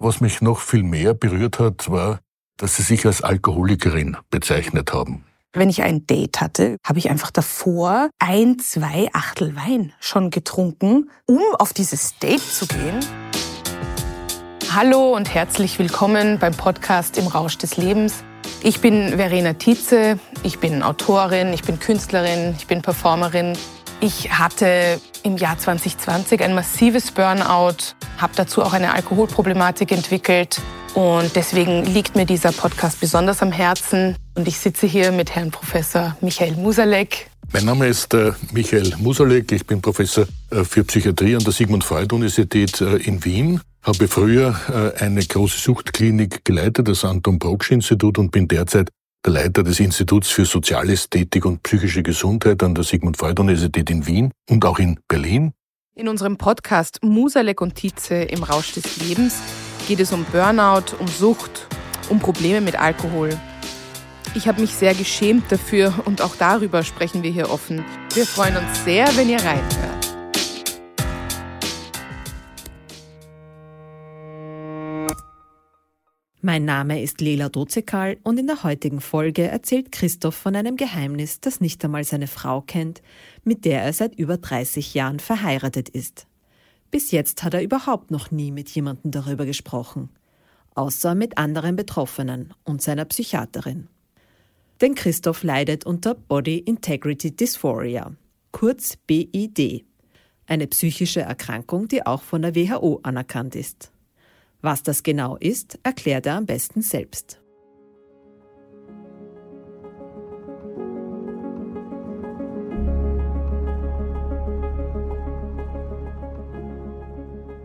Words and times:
Was 0.00 0.20
mich 0.20 0.40
noch 0.40 0.60
viel 0.60 0.84
mehr 0.84 1.12
berührt 1.12 1.58
hat, 1.58 1.90
war, 1.90 2.20
dass 2.56 2.76
Sie 2.76 2.84
sich 2.84 3.04
als 3.04 3.20
Alkoholikerin 3.20 4.16
bezeichnet 4.30 4.92
haben. 4.92 5.24
Wenn 5.52 5.68
ich 5.68 5.82
ein 5.82 6.06
Date 6.06 6.40
hatte, 6.40 6.76
habe 6.86 7.00
ich 7.00 7.10
einfach 7.10 7.32
davor 7.32 8.08
ein, 8.20 8.60
zwei 8.60 9.08
Achtel 9.12 9.56
Wein 9.56 9.92
schon 9.98 10.30
getrunken, 10.30 11.10
um 11.26 11.40
auf 11.58 11.72
dieses 11.72 12.16
Date 12.20 12.42
zu 12.42 12.68
gehen. 12.68 13.00
Hallo 14.72 15.16
und 15.16 15.34
herzlich 15.34 15.80
willkommen 15.80 16.38
beim 16.38 16.54
Podcast 16.54 17.18
Im 17.18 17.26
Rausch 17.26 17.58
des 17.58 17.76
Lebens. 17.76 18.22
Ich 18.62 18.80
bin 18.80 19.16
Verena 19.16 19.54
Tietze, 19.54 20.20
ich 20.44 20.60
bin 20.60 20.84
Autorin, 20.84 21.52
ich 21.52 21.64
bin 21.64 21.80
Künstlerin, 21.80 22.54
ich 22.56 22.68
bin 22.68 22.82
Performerin. 22.82 23.58
Ich 24.00 24.30
hatte 24.30 25.00
im 25.22 25.36
Jahr 25.36 25.58
2020 25.58 26.42
ein 26.42 26.54
massives 26.54 27.10
Burnout, 27.10 27.94
habe 28.18 28.32
dazu 28.36 28.62
auch 28.62 28.72
eine 28.72 28.92
Alkoholproblematik 28.94 29.92
entwickelt 29.92 30.60
und 30.94 31.36
deswegen 31.36 31.84
liegt 31.84 32.16
mir 32.16 32.26
dieser 32.26 32.52
Podcast 32.52 33.00
besonders 33.00 33.42
am 33.42 33.52
Herzen. 33.52 34.16
Und 34.34 34.48
ich 34.48 34.58
sitze 34.58 34.86
hier 34.86 35.12
mit 35.12 35.34
Herrn 35.34 35.50
Professor 35.50 36.16
Michael 36.20 36.56
Musalek. 36.56 37.30
Mein 37.52 37.64
Name 37.64 37.86
ist 37.86 38.12
äh, 38.14 38.32
Michael 38.52 38.94
Musalek. 38.98 39.52
Ich 39.52 39.64
bin 39.64 39.80
Professor 39.80 40.26
äh, 40.50 40.64
für 40.64 40.84
Psychiatrie 40.84 41.34
an 41.36 41.44
der 41.44 41.52
Sigmund 41.52 41.84
Freud 41.84 42.14
Universität 42.14 42.80
äh, 42.80 42.96
in 42.96 43.24
Wien. 43.24 43.60
Habe 43.80 44.08
früher 44.08 44.94
eine 44.98 45.24
große 45.24 45.56
Suchtklinik 45.60 46.44
geleitet, 46.44 46.88
das 46.88 47.04
Anton 47.04 47.38
Proksch 47.38 47.70
Institut, 47.70 48.18
und 48.18 48.32
bin 48.32 48.48
derzeit 48.48 48.88
der 48.88 48.97
Leiter 49.26 49.62
des 49.62 49.80
Instituts 49.80 50.30
für 50.30 50.44
Sozialästhetik 50.44 51.44
und 51.44 51.62
psychische 51.62 52.02
Gesundheit 52.02 52.62
an 52.62 52.74
der 52.74 52.84
Sigmund 52.84 53.16
Freud 53.16 53.40
Universität 53.40 53.90
in 53.90 54.06
Wien 54.06 54.32
und 54.48 54.64
auch 54.64 54.78
in 54.78 54.98
Berlin. 55.08 55.52
In 55.94 56.08
unserem 56.08 56.36
Podcast 56.36 57.00
Musalek 57.02 57.60
und 57.60 57.74
Tietze 57.74 58.14
im 58.14 58.42
Rausch 58.42 58.72
des 58.72 58.96
Lebens 58.98 59.40
geht 59.88 60.00
es 60.00 60.12
um 60.12 60.24
Burnout, 60.24 60.94
um 60.98 61.08
Sucht, 61.08 61.66
um 62.08 62.20
Probleme 62.20 62.60
mit 62.60 62.78
Alkohol. 62.78 63.30
Ich 64.34 64.46
habe 64.46 64.60
mich 64.60 64.74
sehr 64.74 64.94
geschämt 64.94 65.50
dafür 65.50 65.92
und 66.04 66.22
auch 66.22 66.36
darüber 66.36 66.82
sprechen 66.84 67.22
wir 67.22 67.30
hier 67.30 67.50
offen. 67.50 67.84
Wir 68.14 68.26
freuen 68.26 68.56
uns 68.56 68.84
sehr, 68.84 69.08
wenn 69.16 69.28
ihr 69.28 69.42
reinhört. 69.42 70.07
Mein 76.40 76.64
Name 76.64 77.02
ist 77.02 77.20
Lela 77.20 77.48
Dozekal 77.48 78.16
und 78.22 78.38
in 78.38 78.46
der 78.46 78.62
heutigen 78.62 79.00
Folge 79.00 79.48
erzählt 79.48 79.90
Christoph 79.90 80.36
von 80.36 80.54
einem 80.54 80.76
Geheimnis, 80.76 81.40
das 81.40 81.60
nicht 81.60 81.84
einmal 81.84 82.04
seine 82.04 82.28
Frau 82.28 82.60
kennt, 82.60 83.02
mit 83.42 83.64
der 83.64 83.82
er 83.82 83.92
seit 83.92 84.14
über 84.14 84.36
30 84.36 84.94
Jahren 84.94 85.18
verheiratet 85.18 85.88
ist. 85.88 86.28
Bis 86.92 87.10
jetzt 87.10 87.42
hat 87.42 87.54
er 87.54 87.62
überhaupt 87.64 88.12
noch 88.12 88.30
nie 88.30 88.52
mit 88.52 88.70
jemandem 88.70 89.10
darüber 89.10 89.46
gesprochen, 89.46 90.10
außer 90.76 91.16
mit 91.16 91.38
anderen 91.38 91.74
Betroffenen 91.74 92.54
und 92.62 92.82
seiner 92.82 93.04
Psychiaterin. 93.04 93.88
Denn 94.80 94.94
Christoph 94.94 95.42
leidet 95.42 95.86
unter 95.86 96.14
Body 96.14 96.58
Integrity 96.58 97.34
Dysphoria, 97.34 98.12
kurz 98.52 98.96
BID, 99.08 99.84
eine 100.46 100.68
psychische 100.68 101.22
Erkrankung, 101.22 101.88
die 101.88 102.06
auch 102.06 102.22
von 102.22 102.42
der 102.42 102.54
WHO 102.54 103.00
anerkannt 103.02 103.56
ist. 103.56 103.90
Was 104.60 104.82
das 104.82 105.04
genau 105.04 105.36
ist, 105.36 105.78
erklärt 105.84 106.26
er 106.26 106.34
am 106.34 106.46
besten 106.46 106.82
selbst. 106.82 107.40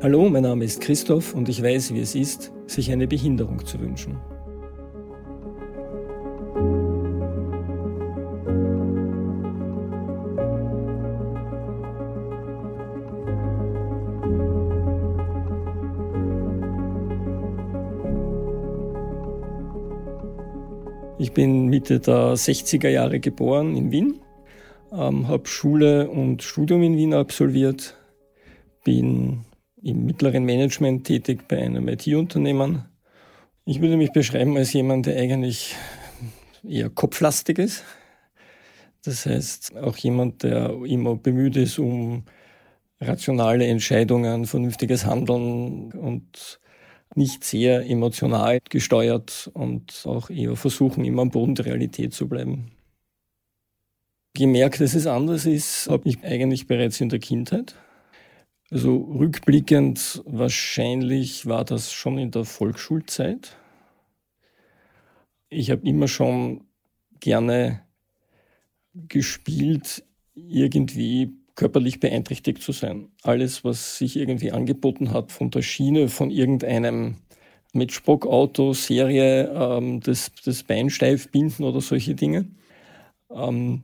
Hallo, 0.04 0.30
mein 0.30 0.44
Name 0.44 0.66
ist 0.66 0.82
Christoph 0.82 1.34
und 1.34 1.50
ich 1.50 1.64
weiß, 1.64 1.94
wie 1.94 2.02
es 2.02 2.14
ist, 2.14 2.52
sich 2.68 2.92
eine 2.92 3.08
Behinderung 3.08 3.66
zu 3.66 3.80
wünschen. 3.80 4.20
Ich 21.34 21.36
bin 21.36 21.66
Mitte 21.66 22.00
der 22.00 22.36
60er 22.36 22.90
Jahre 22.90 23.20
geboren 23.20 23.76
in 23.76 23.92
Wien, 23.92 24.22
ähm, 24.92 25.28
habe 25.28 25.48
Schule 25.48 26.08
und 26.08 26.44
Studium 26.44 26.84
in 26.84 26.96
Wien 26.96 27.16
absolviert, 27.16 27.98
bin 28.84 29.44
im 29.82 30.06
mittleren 30.06 30.46
Management 30.46 31.08
tätig 31.08 31.48
bei 31.48 31.58
einem 31.58 31.88
IT-Unternehmen. 31.88 32.86
Ich 33.66 33.82
würde 33.82 33.98
mich 33.98 34.12
beschreiben 34.12 34.56
als 34.58 34.74
jemand, 34.74 35.08
der 35.08 35.18
eigentlich 35.18 35.74
eher 36.64 36.92
kopflastig 36.92 37.58
ist. 37.58 37.84
Das 39.04 39.26
heißt, 39.26 39.76
auch 39.78 39.98
jemand, 39.98 40.44
der 40.44 40.70
immer 40.86 41.16
bemüht 41.16 41.58
ist 41.58 41.80
um 41.80 42.26
rationale 43.02 43.66
Entscheidungen, 43.66 44.46
vernünftiges 44.46 45.08
Handeln 45.08 45.94
und 45.94 46.60
nicht 47.16 47.44
sehr 47.44 47.90
emotional 47.90 48.60
gesteuert 48.70 49.50
und 49.54 50.04
auch 50.06 50.30
eher 50.30 50.56
versuchen, 50.56 51.06
immer 51.06 51.24
am 51.24 51.32
Boden 51.32 51.56
der 51.56 51.66
Realität 51.66 52.14
zu 52.14 52.28
bleiben. 52.28 52.72
Gemerkt, 54.36 54.82
dass 54.82 54.96
es 54.96 55.06
anders 55.06 55.46
ist, 55.46 55.88
habe 55.90 56.10
ich 56.10 56.24
eigentlich 56.24 56.66
bereits 56.66 57.00
in 57.02 57.10
der 57.10 57.20
Kindheit. 57.20 57.76
Also 58.72 58.98
rückblickend 58.98 60.24
wahrscheinlich 60.26 61.46
war 61.46 61.64
das 61.64 61.94
schon 61.94 62.18
in 62.18 62.32
der 62.32 62.44
Volksschulzeit. 62.44 63.56
Ich 65.50 65.70
habe 65.70 65.88
immer 65.88 66.08
schon 66.08 66.64
gerne 67.20 67.84
gespielt, 68.94 70.04
irgendwie 70.34 71.32
körperlich 71.56 72.00
beeinträchtigt 72.00 72.62
zu 72.62 72.72
sein. 72.72 73.10
Alles, 73.22 73.64
was 73.64 73.98
sich 73.98 74.16
irgendwie 74.16 74.52
angeboten 74.52 75.12
hat 75.12 75.32
von 75.32 75.52
der 75.52 75.62
Schiene, 75.62 76.10
von 76.10 76.32
irgendeinem 76.32 77.18
mit 77.74 77.92
Spockauto, 77.92 78.74
Serie, 78.74 79.50
ähm, 79.50 80.00
das, 80.02 80.32
das 80.46 80.64
Bein 80.64 80.90
steif 80.90 81.32
binden 81.32 81.64
oder 81.64 81.82
solche 81.82 82.16
Dinge. 82.16 82.48
Ähm, 83.32 83.84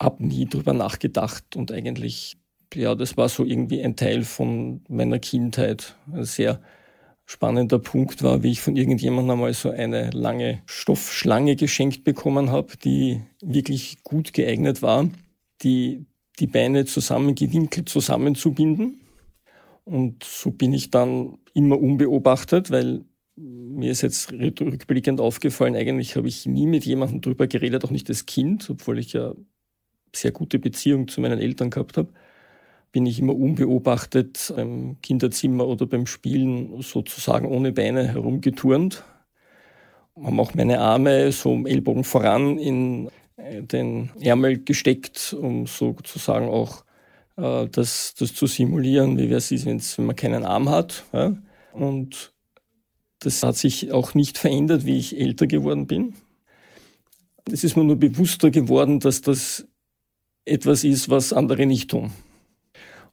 habe 0.00 0.26
nie 0.26 0.46
drüber 0.46 0.72
nachgedacht 0.72 1.56
und 1.56 1.72
eigentlich 1.72 2.36
ja, 2.74 2.94
das 2.94 3.16
war 3.16 3.28
so 3.28 3.44
irgendwie 3.44 3.82
ein 3.82 3.96
Teil 3.96 4.24
von 4.24 4.82
meiner 4.88 5.18
Kindheit. 5.18 5.96
Ein 6.12 6.24
sehr 6.24 6.60
spannender 7.24 7.78
Punkt 7.78 8.22
war, 8.22 8.42
wie 8.42 8.50
ich 8.50 8.60
von 8.60 8.76
irgendjemandem 8.76 9.32
einmal 9.32 9.54
so 9.54 9.70
eine 9.70 10.10
lange 10.10 10.62
Stoffschlange 10.66 11.56
geschenkt 11.56 12.04
bekommen 12.04 12.50
habe, 12.50 12.76
die 12.76 13.22
wirklich 13.40 14.02
gut 14.02 14.32
geeignet 14.32 14.82
war, 14.82 15.08
die, 15.62 16.06
die 16.38 16.46
Beine 16.46 16.84
zusammengewinkelt 16.84 17.88
zusammenzubinden. 17.88 19.00
Und 19.84 20.24
so 20.24 20.50
bin 20.50 20.72
ich 20.72 20.90
dann 20.90 21.38
immer 21.54 21.78
unbeobachtet, 21.80 22.70
weil 22.70 23.04
mir 23.36 23.90
ist 23.90 24.02
jetzt 24.02 24.32
rückblickend 24.32 25.20
aufgefallen, 25.20 25.74
eigentlich 25.74 26.16
habe 26.16 26.28
ich 26.28 26.46
nie 26.46 26.66
mit 26.66 26.84
jemandem 26.84 27.20
drüber 27.20 27.46
geredet, 27.46 27.84
auch 27.84 27.90
nicht 27.90 28.08
als 28.08 28.26
Kind, 28.26 28.68
obwohl 28.70 28.98
ich 28.98 29.14
ja 29.14 29.34
sehr 30.14 30.30
gute 30.30 30.58
Beziehung 30.58 31.08
zu 31.08 31.20
meinen 31.20 31.38
Eltern 31.38 31.70
gehabt 31.70 31.96
habe 31.96 32.12
bin 32.92 33.06
ich 33.06 33.18
immer 33.18 33.34
unbeobachtet 33.34 34.52
im 34.56 35.00
Kinderzimmer 35.00 35.66
oder 35.66 35.86
beim 35.86 36.06
Spielen 36.06 36.82
sozusagen 36.82 37.48
ohne 37.48 37.72
Beine 37.72 38.06
herumgeturnt. 38.06 39.02
Haben 40.22 40.38
auch 40.38 40.54
meine 40.54 40.80
Arme 40.80 41.32
so 41.32 41.54
im 41.54 41.66
Ellbogen 41.66 42.04
voran 42.04 42.58
in 42.58 43.10
den 43.60 44.10
Ärmel 44.20 44.62
gesteckt, 44.62 45.34
um 45.38 45.66
sozusagen 45.66 46.48
auch 46.48 46.84
äh, 47.36 47.68
das, 47.68 48.14
das 48.14 48.34
zu 48.34 48.46
simulieren, 48.46 49.18
wie 49.18 49.28
wäre 49.28 49.38
es, 49.38 49.50
wenn 49.98 50.06
man 50.06 50.16
keinen 50.16 50.44
Arm 50.44 50.68
hat. 50.68 51.04
Ja? 51.12 51.36
Und 51.72 52.32
das 53.20 53.42
hat 53.42 53.56
sich 53.56 53.92
auch 53.92 54.14
nicht 54.14 54.38
verändert, 54.38 54.84
wie 54.84 54.98
ich 54.98 55.18
älter 55.18 55.46
geworden 55.46 55.86
bin. 55.86 56.14
Es 57.50 57.64
ist 57.64 57.76
mir 57.76 57.84
nur 57.84 57.96
bewusster 57.96 58.50
geworden, 58.50 59.00
dass 59.00 59.20
das 59.20 59.66
etwas 60.44 60.84
ist, 60.84 61.08
was 61.08 61.32
andere 61.32 61.66
nicht 61.66 61.90
tun. 61.90 62.12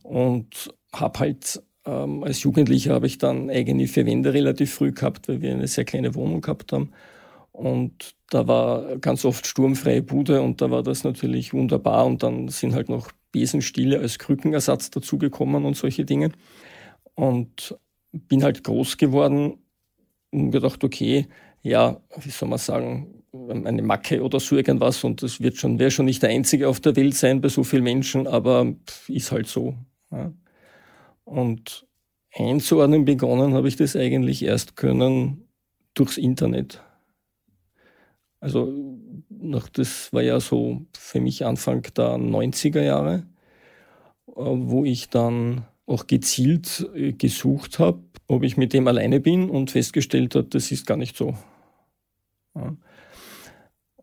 Und 0.03 0.73
habe 0.93 1.19
halt 1.19 1.61
ähm, 1.85 2.23
als 2.23 2.43
Jugendlicher 2.43 2.93
habe 2.93 3.07
ich 3.07 3.17
dann 3.17 3.49
eigene 3.49 3.87
vier 3.87 4.05
Wände 4.05 4.33
relativ 4.33 4.73
früh 4.73 4.91
gehabt, 4.91 5.27
weil 5.27 5.41
wir 5.41 5.51
eine 5.51 5.67
sehr 5.67 5.85
kleine 5.85 6.15
Wohnung 6.15 6.41
gehabt 6.41 6.71
haben. 6.71 6.91
Und 7.51 8.15
da 8.29 8.47
war 8.47 8.97
ganz 8.97 9.25
oft 9.25 9.45
sturmfreie 9.45 10.01
Bude 10.01 10.41
und 10.41 10.61
da 10.61 10.71
war 10.71 10.83
das 10.83 11.03
natürlich 11.03 11.53
wunderbar. 11.53 12.05
Und 12.05 12.23
dann 12.23 12.47
sind 12.47 12.73
halt 12.73 12.89
noch 12.89 13.11
Besenstiele 13.31 13.99
als 13.99 14.19
Krückenersatz 14.19 14.91
dazugekommen 14.91 15.65
und 15.65 15.75
solche 15.75 16.05
Dinge. 16.05 16.31
Und 17.15 17.75
bin 18.11 18.43
halt 18.43 18.63
groß 18.63 18.97
geworden 18.97 19.57
und 20.31 20.51
gedacht, 20.51 20.83
okay, 20.83 21.27
ja, 21.61 22.01
wie 22.21 22.29
soll 22.29 22.49
man 22.49 22.59
sagen, 22.59 23.23
eine 23.33 23.81
Macke 23.81 24.23
oder 24.23 24.39
so 24.39 24.55
irgendwas 24.55 25.03
und 25.03 25.21
das 25.21 25.39
wird 25.39 25.57
schon, 25.57 25.77
wäre 25.77 25.91
schon 25.91 26.05
nicht 26.05 26.23
der 26.23 26.29
einzige 26.31 26.67
auf 26.67 26.79
der 26.79 26.95
Welt 26.95 27.13
sein 27.15 27.41
bei 27.41 27.49
so 27.49 27.63
vielen 27.63 27.83
Menschen, 27.83 28.25
aber 28.25 28.73
ist 29.07 29.31
halt 29.31 29.47
so. 29.47 29.75
Ja. 30.11 30.33
Und 31.25 31.85
einzuordnen 32.33 33.05
begonnen 33.05 33.53
habe 33.53 33.67
ich 33.67 33.75
das 33.75 33.95
eigentlich 33.95 34.43
erst 34.43 34.75
können 34.75 35.47
durchs 35.93 36.17
Internet. 36.17 36.81
Also 38.39 38.71
das 39.73 40.13
war 40.13 40.21
ja 40.21 40.39
so 40.39 40.85
für 40.97 41.19
mich 41.19 41.45
Anfang 41.45 41.81
der 41.95 42.15
90er 42.15 42.81
Jahre, 42.81 43.25
äh, 44.27 44.33
wo 44.35 44.85
ich 44.85 45.09
dann 45.09 45.65
auch 45.85 46.07
gezielt 46.07 46.89
äh, 46.95 47.13
gesucht 47.13 47.79
habe, 47.79 48.03
ob 48.27 48.43
ich 48.43 48.57
mit 48.57 48.73
dem 48.73 48.87
alleine 48.87 49.19
bin 49.19 49.49
und 49.49 49.71
festgestellt 49.71 50.35
habe, 50.35 50.47
das 50.47 50.71
ist 50.71 50.85
gar 50.85 50.97
nicht 50.97 51.17
so. 51.17 51.35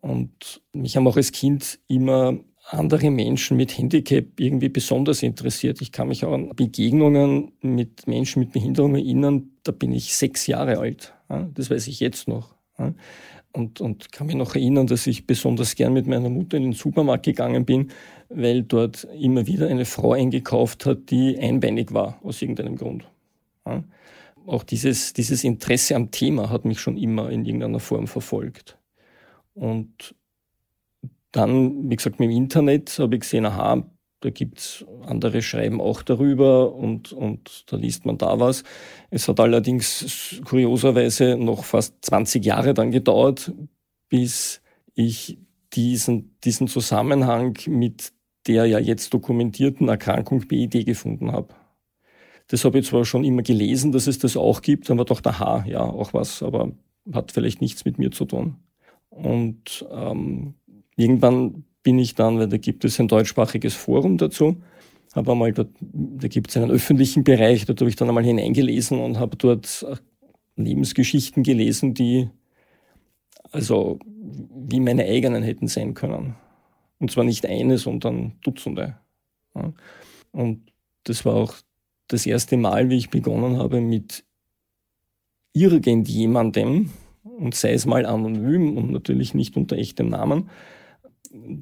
Und 0.01 0.61
mich 0.73 0.95
haben 0.95 1.07
auch 1.07 1.17
als 1.17 1.31
Kind 1.31 1.79
immer 1.87 2.37
andere 2.69 3.09
Menschen 3.09 3.57
mit 3.57 3.77
Handicap 3.77 4.39
irgendwie 4.39 4.69
besonders 4.69 5.23
interessiert. 5.23 5.81
Ich 5.81 5.91
kann 5.91 6.09
mich 6.09 6.25
auch 6.25 6.33
an 6.33 6.49
Begegnungen 6.55 7.53
mit 7.61 8.07
Menschen 8.07 8.41
mit 8.41 8.51
Behinderung 8.51 8.95
erinnern, 8.95 9.51
da 9.63 9.71
bin 9.71 9.93
ich 9.93 10.15
sechs 10.15 10.47
Jahre 10.47 10.77
alt. 10.77 11.13
Das 11.53 11.69
weiß 11.69 11.87
ich 11.87 11.99
jetzt 11.99 12.27
noch. 12.27 12.55
Und, 13.53 13.81
und 13.81 14.11
kann 14.11 14.27
mich 14.27 14.35
noch 14.35 14.53
erinnern, 14.55 14.87
dass 14.87 15.07
ich 15.07 15.25
besonders 15.25 15.75
gern 15.75 15.93
mit 15.93 16.05
meiner 16.05 16.29
Mutter 16.29 16.57
in 16.57 16.63
den 16.63 16.73
Supermarkt 16.73 17.25
gegangen 17.25 17.65
bin, 17.65 17.89
weil 18.29 18.61
dort 18.63 19.05
immer 19.19 19.47
wieder 19.47 19.67
eine 19.67 19.85
Frau 19.85 20.13
eingekauft 20.13 20.85
hat, 20.85 21.09
die 21.09 21.39
einbeinig 21.39 21.93
war, 21.93 22.19
aus 22.23 22.41
irgendeinem 22.41 22.75
Grund. 22.75 23.07
Auch 24.45 24.63
dieses, 24.63 25.13
dieses 25.13 25.43
Interesse 25.43 25.95
am 25.95 26.11
Thema 26.11 26.49
hat 26.49 26.65
mich 26.65 26.79
schon 26.79 26.97
immer 26.97 27.29
in 27.29 27.45
irgendeiner 27.45 27.79
Form 27.79 28.07
verfolgt. 28.07 28.77
Und 29.53 30.15
dann, 31.31 31.89
wie 31.89 31.95
gesagt, 31.95 32.19
mit 32.19 32.29
dem 32.29 32.37
Internet 32.37 32.97
habe 32.99 33.15
ich 33.15 33.21
gesehen, 33.21 33.45
aha, 33.45 33.85
da 34.27 34.31
gibt's 34.31 34.85
andere 35.05 35.41
Schreiben 35.41 35.79
auch 35.79 36.01
darüber 36.01 36.75
und, 36.75 37.13
und 37.13 37.63
da 37.71 37.77
liest 37.77 38.05
man 38.05 38.17
da 38.17 38.41
was. 38.41 38.63
Es 39.09 39.29
hat 39.29 39.39
allerdings 39.39 40.41
kurioserweise 40.43 41.37
noch 41.37 41.63
fast 41.63 41.95
20 42.01 42.43
Jahre 42.43 42.73
dann 42.73 42.91
gedauert, 42.91 43.53
bis 44.09 44.61
ich 44.95 45.39
diesen, 45.73 46.37
diesen 46.43 46.67
Zusammenhang 46.67 47.57
mit 47.67 48.11
der 48.47 48.65
ja 48.65 48.79
jetzt 48.79 49.13
dokumentierten 49.13 49.87
Erkrankung 49.87 50.45
BID 50.45 50.85
gefunden 50.85 51.31
habe. 51.31 51.53
Das 52.47 52.65
habe 52.65 52.79
ich 52.79 52.87
zwar 52.87 53.05
schon 53.05 53.23
immer 53.23 53.43
gelesen, 53.43 53.93
dass 53.93 54.07
es 54.07 54.19
das 54.19 54.35
auch 54.35 54.61
gibt, 54.61 54.91
aber 54.91 55.05
doch 55.05 55.23
aha, 55.23 55.63
ja, 55.67 55.81
auch 55.81 56.13
was, 56.13 56.43
aber 56.43 56.73
hat 57.13 57.31
vielleicht 57.31 57.61
nichts 57.61 57.85
mit 57.85 57.97
mir 57.97 58.11
zu 58.11 58.25
tun. 58.25 58.57
Und 59.09 59.85
ähm, 59.89 60.55
irgendwann 60.97 61.63
bin 61.87 61.99
ich 61.99 62.15
dann, 62.15 62.37
weil 62.37 62.49
da 62.49 62.57
gibt 62.57 62.83
es 62.83 62.99
ein 62.99 63.07
deutschsprachiges 63.07 63.73
Forum 63.73 64.17
dazu, 64.17 64.57
habe 65.15 65.31
einmal 65.31 65.53
dort, 65.53 65.69
da 65.79 66.27
gibt 66.27 66.49
es 66.49 66.57
einen 66.57 66.69
öffentlichen 66.69 67.23
Bereich, 67.23 67.65
dort 67.65 67.79
habe 67.79 67.89
ich 67.89 67.95
dann 67.95 68.09
einmal 68.09 68.25
hineingelesen 68.25 68.99
und 68.99 69.19
habe 69.19 69.37
dort 69.37 69.85
Lebensgeschichten 70.57 71.43
gelesen, 71.43 71.93
die 71.93 72.27
also 73.53 73.99
wie 74.09 74.81
meine 74.81 75.05
eigenen 75.05 75.43
hätten 75.43 75.69
sein 75.69 75.93
können. 75.93 76.35
Und 76.99 77.09
zwar 77.09 77.23
nicht 77.23 77.45
eine, 77.45 77.77
sondern 77.77 78.33
Dutzende. 78.43 78.97
Und 80.33 80.73
das 81.05 81.23
war 81.23 81.35
auch 81.35 81.55
das 82.09 82.25
erste 82.25 82.57
Mal, 82.57 82.89
wie 82.89 82.97
ich 82.97 83.09
begonnen 83.09 83.59
habe 83.59 83.79
mit 83.79 84.25
irgendjemandem, 85.53 86.91
und 87.23 87.55
sei 87.55 87.71
es 87.71 87.85
mal 87.85 88.05
anonym 88.05 88.75
und 88.75 88.91
natürlich 88.91 89.33
nicht 89.33 89.55
unter 89.55 89.77
echtem 89.77 90.09
Namen, 90.09 90.49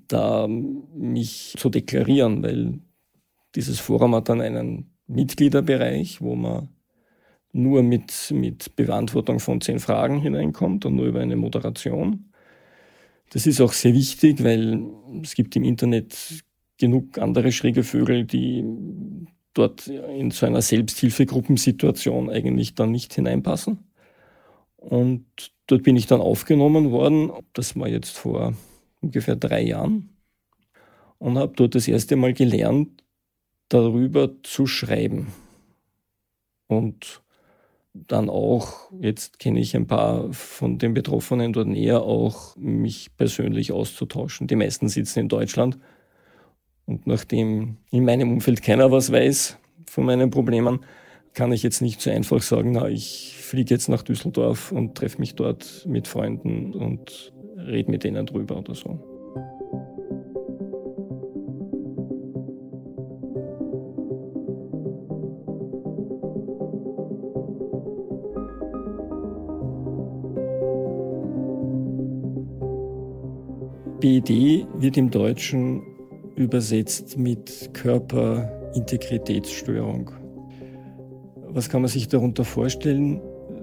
da 0.07 0.47
mich 0.47 1.55
zu 1.57 1.69
deklarieren, 1.69 2.43
weil 2.43 2.79
dieses 3.55 3.79
Forum 3.79 4.15
hat 4.15 4.29
dann 4.29 4.41
einen 4.41 4.95
Mitgliederbereich, 5.07 6.21
wo 6.21 6.35
man 6.35 6.69
nur 7.51 7.83
mit, 7.83 8.31
mit 8.31 8.75
Beantwortung 8.75 9.39
von 9.39 9.61
zehn 9.61 9.79
Fragen 9.79 10.19
hineinkommt 10.19 10.85
und 10.85 10.95
nur 10.95 11.05
über 11.05 11.21
eine 11.21 11.37
Moderation. 11.37 12.31
Das 13.29 13.47
ist 13.47 13.61
auch 13.61 13.71
sehr 13.71 13.93
wichtig, 13.93 14.43
weil 14.43 14.85
es 15.23 15.35
gibt 15.35 15.55
im 15.55 15.63
Internet 15.63 16.43
genug 16.77 17.17
andere 17.17 17.51
schräge 17.51 17.83
Vögel, 17.83 18.25
die 18.25 18.63
dort 19.53 19.87
in 19.87 20.31
so 20.31 20.45
einer 20.45 20.61
Selbsthilfegruppensituation 20.61 22.29
eigentlich 22.29 22.75
dann 22.75 22.91
nicht 22.91 23.13
hineinpassen. 23.13 23.79
Und 24.75 25.25
dort 25.67 25.83
bin 25.83 25.95
ich 25.95 26.07
dann 26.07 26.21
aufgenommen 26.21 26.91
worden. 26.91 27.31
Das 27.53 27.77
war 27.79 27.87
jetzt 27.87 28.17
vor 28.17 28.53
ungefähr 29.01 29.35
drei 29.35 29.61
Jahren 29.61 30.09
und 31.17 31.37
habe 31.37 31.53
dort 31.55 31.75
das 31.75 31.87
erste 31.87 32.15
Mal 32.15 32.33
gelernt, 32.33 33.03
darüber 33.69 34.31
zu 34.43 34.67
schreiben. 34.67 35.27
Und 36.67 37.21
dann 37.93 38.29
auch, 38.29 38.91
jetzt 38.99 39.39
kenne 39.39 39.59
ich 39.59 39.75
ein 39.75 39.87
paar 39.87 40.31
von 40.33 40.77
den 40.77 40.93
Betroffenen 40.93 41.53
dort 41.53 41.67
näher, 41.67 42.01
auch 42.01 42.55
mich 42.57 43.15
persönlich 43.15 43.71
auszutauschen. 43.71 44.47
Die 44.47 44.55
meisten 44.55 44.89
sitzen 44.89 45.19
in 45.19 45.29
Deutschland. 45.29 45.79
Und 46.85 47.07
nachdem 47.07 47.77
in 47.89 48.05
meinem 48.05 48.31
Umfeld 48.31 48.61
keiner 48.61 48.91
was 48.91 49.11
weiß 49.11 49.57
von 49.87 50.05
meinen 50.05 50.29
Problemen, 50.29 50.81
kann 51.33 51.51
ich 51.51 51.63
jetzt 51.63 51.81
nicht 51.81 52.01
so 52.01 52.09
einfach 52.09 52.41
sagen, 52.41 52.73
na, 52.73 52.87
ich 52.87 53.35
fliege 53.39 53.73
jetzt 53.73 53.89
nach 53.89 54.03
Düsseldorf 54.03 54.71
und 54.71 54.95
treffe 54.95 55.19
mich 55.19 55.35
dort 55.35 55.85
mit 55.87 56.07
Freunden 56.07 56.73
und 56.73 57.33
rede 57.67 57.91
mit 57.91 58.03
denen 58.03 58.25
drüber 58.25 58.57
oder 58.57 58.75
so. 58.75 58.99
BID 74.05 74.67
wird 74.77 74.97
im 74.97 75.09
Deutschen 75.09 75.81
übersetzt 76.35 77.17
mit 77.17 77.71
Körperintegritätsstörung. 77.73 80.11
Was 81.47 81.69
kann 81.69 81.81
man 81.81 81.89
sich 81.89 82.07
darunter 82.07 82.43
vorstellen? 82.43 83.19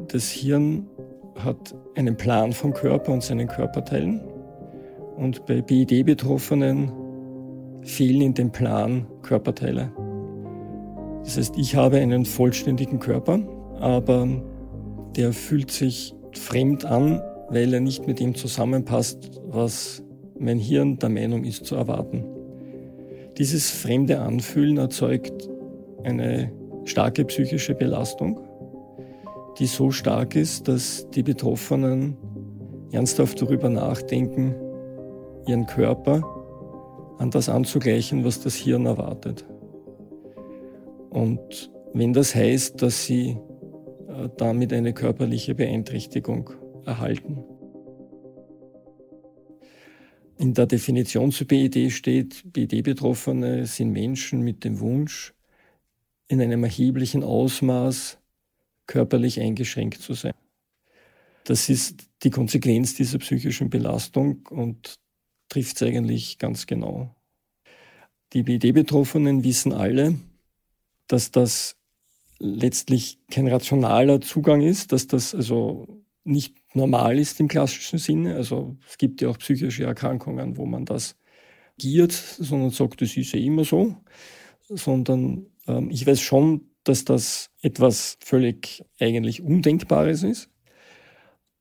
Das 0.09 0.31
Hirn 0.31 0.89
hat 1.39 1.75
einen 1.95 2.17
Plan 2.17 2.53
vom 2.53 2.73
Körper 2.73 3.13
und 3.13 3.23
seinen 3.23 3.49
Körperteilen. 3.49 4.21
Und 5.17 5.47
bei 5.47 5.61
BID-Betroffenen 5.61 6.93
fehlen 7.83 8.21
in 8.21 8.35
dem 8.35 8.51
Plan 8.51 9.07
Körperteile. 9.23 9.93
Das 11.25 11.37
heißt, 11.37 11.57
ich 11.57 11.77
habe 11.77 11.99
einen 11.99 12.25
vollständigen 12.25 12.99
Körper, 12.99 13.41
aber 13.79 14.27
der 15.17 15.33
fühlt 15.33 15.71
sich 15.71 16.15
fremd 16.33 16.85
an, 16.85 17.21
weil 17.49 17.73
er 17.75 17.81
nicht 17.81 18.07
mit 18.07 18.19
dem 18.21 18.35
zusammenpasst, 18.35 19.41
was 19.47 20.03
mein 20.39 20.59
Hirn 20.59 20.99
der 20.99 21.11
Meinung 21.11 21.45
ist 21.45 21.67
zu 21.67 21.77
erwarten. 21.77 22.25
Dieses 23.39 23.71
fremde 23.71 24.21
Anfühlen 24.21 24.79
erzeugt 24.79 25.49
eine 26.03 26.51
starke 26.85 27.25
psychische 27.25 27.75
Belastung 27.75 28.41
die 29.59 29.67
so 29.67 29.91
stark 29.91 30.35
ist, 30.35 30.69
dass 30.69 31.09
die 31.11 31.23
Betroffenen 31.23 32.17
ernsthaft 32.93 33.41
darüber 33.41 33.69
nachdenken, 33.69 34.55
ihren 35.47 35.67
Körper 35.67 36.23
an 37.19 37.31
das 37.31 37.49
anzugleichen, 37.49 38.25
was 38.25 38.41
das 38.41 38.55
Hirn 38.55 38.87
erwartet. 38.87 39.45
Und 41.11 41.71
wenn 41.93 42.13
das 42.13 42.35
heißt, 42.35 42.81
dass 42.81 43.05
sie 43.05 43.37
äh, 44.09 44.29
damit 44.37 44.73
eine 44.73 44.93
körperliche 44.93 45.55
Beeinträchtigung 45.55 46.51
erhalten. 46.85 47.45
In 50.39 50.55
der 50.55 50.67
Definition 50.67 51.31
zu 51.31 51.47
BID 51.47 51.93
steht, 51.93 52.43
BID-Betroffene 52.53 53.67
sind 53.67 53.93
Menschen 53.93 54.41
mit 54.41 54.65
dem 54.65 54.81
Wunsch, 54.81 55.35
in 56.29 56.41
einem 56.41 56.65
erheblichen 56.65 57.23
Ausmaß 57.23 58.19
körperlich 58.93 59.41
eingeschränkt 59.41 60.03
zu 60.03 60.13
sein. 60.13 60.35
Das 61.45 61.71
ist 61.71 62.09
die 62.23 62.31
Konsequenz 62.31 62.95
dieser 62.95 63.19
psychischen 63.19 63.71
Belastung 63.71 64.47
und 64.51 64.97
trifft 65.49 65.77
es 65.77 65.83
eigentlich 65.83 66.37
ganz 66.37 66.67
genau. 66.67 67.17
Die 68.35 68.43
BD-Betroffenen 68.43 69.45
wissen 69.45 69.73
alle, 69.73 70.17
dass 71.07 71.31
das 71.31 71.77
letztlich 72.39 73.19
kein 73.31 73.49
rationaler 73.49 74.21
Zugang 74.21 74.61
ist, 74.61 74.93
dass 74.93 75.07
das 75.07 75.35
also 75.35 76.05
nicht 76.25 76.55
normal 76.75 77.19
ist 77.19 77.41
im 77.41 77.49
klassischen 77.49 77.99
Sinne. 77.99 78.37
Also 78.37 78.77
es 78.87 78.99
gibt 78.99 79.23
ja 79.23 79.31
auch 79.31 79.39
psychische 79.39 79.85
Erkrankungen, 79.85 80.59
wo 80.59 80.67
man 80.67 80.85
das 80.85 81.17
giert, 81.79 82.13
sondern 82.13 82.71
sagt, 82.71 83.01
das 83.01 83.17
ist 83.17 83.33
ja 83.33 83.41
immer 83.41 83.65
so. 83.65 83.97
Sondern 84.69 85.47
ähm, 85.67 85.89
ich 85.91 86.07
weiß 86.07 86.21
schon, 86.21 86.72
dass 86.85 87.05
das 87.05 87.51
etwas 87.61 88.19
völlig 88.21 88.85
eigentlich 88.99 89.43
Undenkbares 89.43 90.23
ist. 90.23 90.51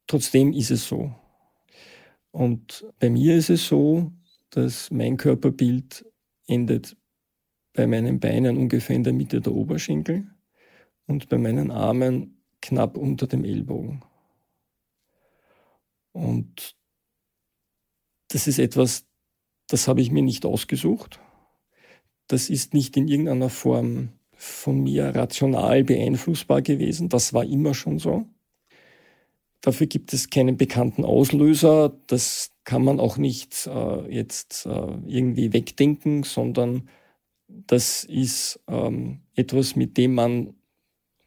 Trotzdem 0.08 0.54
ist 0.54 0.72
es 0.72 0.88
so. 0.88 1.14
Und 2.32 2.86
bei 3.00 3.10
mir 3.10 3.36
ist 3.36 3.50
es 3.50 3.68
so, 3.68 4.12
dass 4.50 4.90
mein 4.92 5.18
Körperbild 5.18 6.06
endet 6.48 6.98
bei 7.74 7.88
meinen 7.88 8.20
Beinen 8.20 8.58
ungefähr 8.58 8.96
in 8.96 9.04
der 9.04 9.14
Mitte 9.14 9.42
der 9.42 9.54
Oberschenkel 9.54 10.30
und 11.08 11.30
bei 11.30 11.38
meinen 11.38 11.72
Armen 11.72 12.42
knapp 12.62 12.98
unter 12.98 13.28
dem 13.28 13.44
Ellbogen. 13.44 14.04
Und 16.12 16.76
das 18.30 18.48
ist 18.48 18.60
etwas, 18.60 19.06
das 19.68 19.88
habe 19.88 20.02
ich 20.02 20.12
mir 20.12 20.24
nicht 20.24 20.46
ausgesucht. 20.46 21.20
Das 22.28 22.50
ist 22.50 22.74
nicht 22.74 22.96
in 22.98 23.08
irgendeiner 23.08 23.50
Form 23.50 24.14
von 24.42 24.82
mir 24.82 25.16
rational 25.16 25.84
beeinflussbar 25.84 26.64
gewesen. 26.64 27.10
Das 27.10 27.32
war 27.32 27.46
immer 27.46 27.76
schon 27.76 28.00
so. 28.00 28.26
Dafür 29.62 29.86
gibt 29.86 30.14
es 30.14 30.32
keinen 30.32 30.58
bekannten 30.58 31.06
Auslöser. 31.06 31.96
Das 32.08 32.52
kann 32.64 32.84
man 32.84 33.00
auch 33.00 33.18
nicht 33.18 33.68
äh, 33.68 34.12
jetzt 34.12 34.66
äh, 34.66 34.98
irgendwie 35.06 35.54
wegdenken, 35.54 36.24
sondern 36.24 36.90
das 37.48 38.04
ist 38.04 38.60
ähm, 38.68 39.22
etwas, 39.36 39.76
mit 39.76 39.98
dem 39.98 40.16
man 40.16 40.56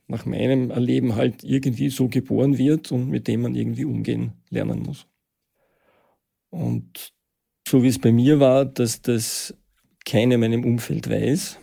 nach 0.08 0.26
meinem 0.26 0.70
Erleben 0.70 1.14
halt 1.14 1.44
irgendwie 1.44 1.90
so 1.90 2.08
geboren 2.08 2.58
wird 2.58 2.90
und 2.90 3.08
mit 3.08 3.28
dem 3.28 3.42
man 3.42 3.54
irgendwie 3.54 3.84
umgehen 3.84 4.32
lernen 4.50 4.82
muss. 4.82 5.06
Und 6.50 7.12
so 7.66 7.84
wie 7.84 7.88
es 7.88 8.00
bei 8.00 8.10
mir 8.10 8.40
war, 8.40 8.64
dass 8.64 9.02
das 9.02 9.56
keiner 10.04 10.34
in 10.34 10.40
meinem 10.40 10.64
Umfeld 10.64 11.08
weiß, 11.08 11.60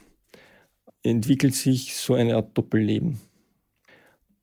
entwickelt 1.04 1.56
sich 1.56 1.96
so 1.96 2.14
eine 2.14 2.36
Art 2.36 2.58
Doppelleben. 2.58 3.20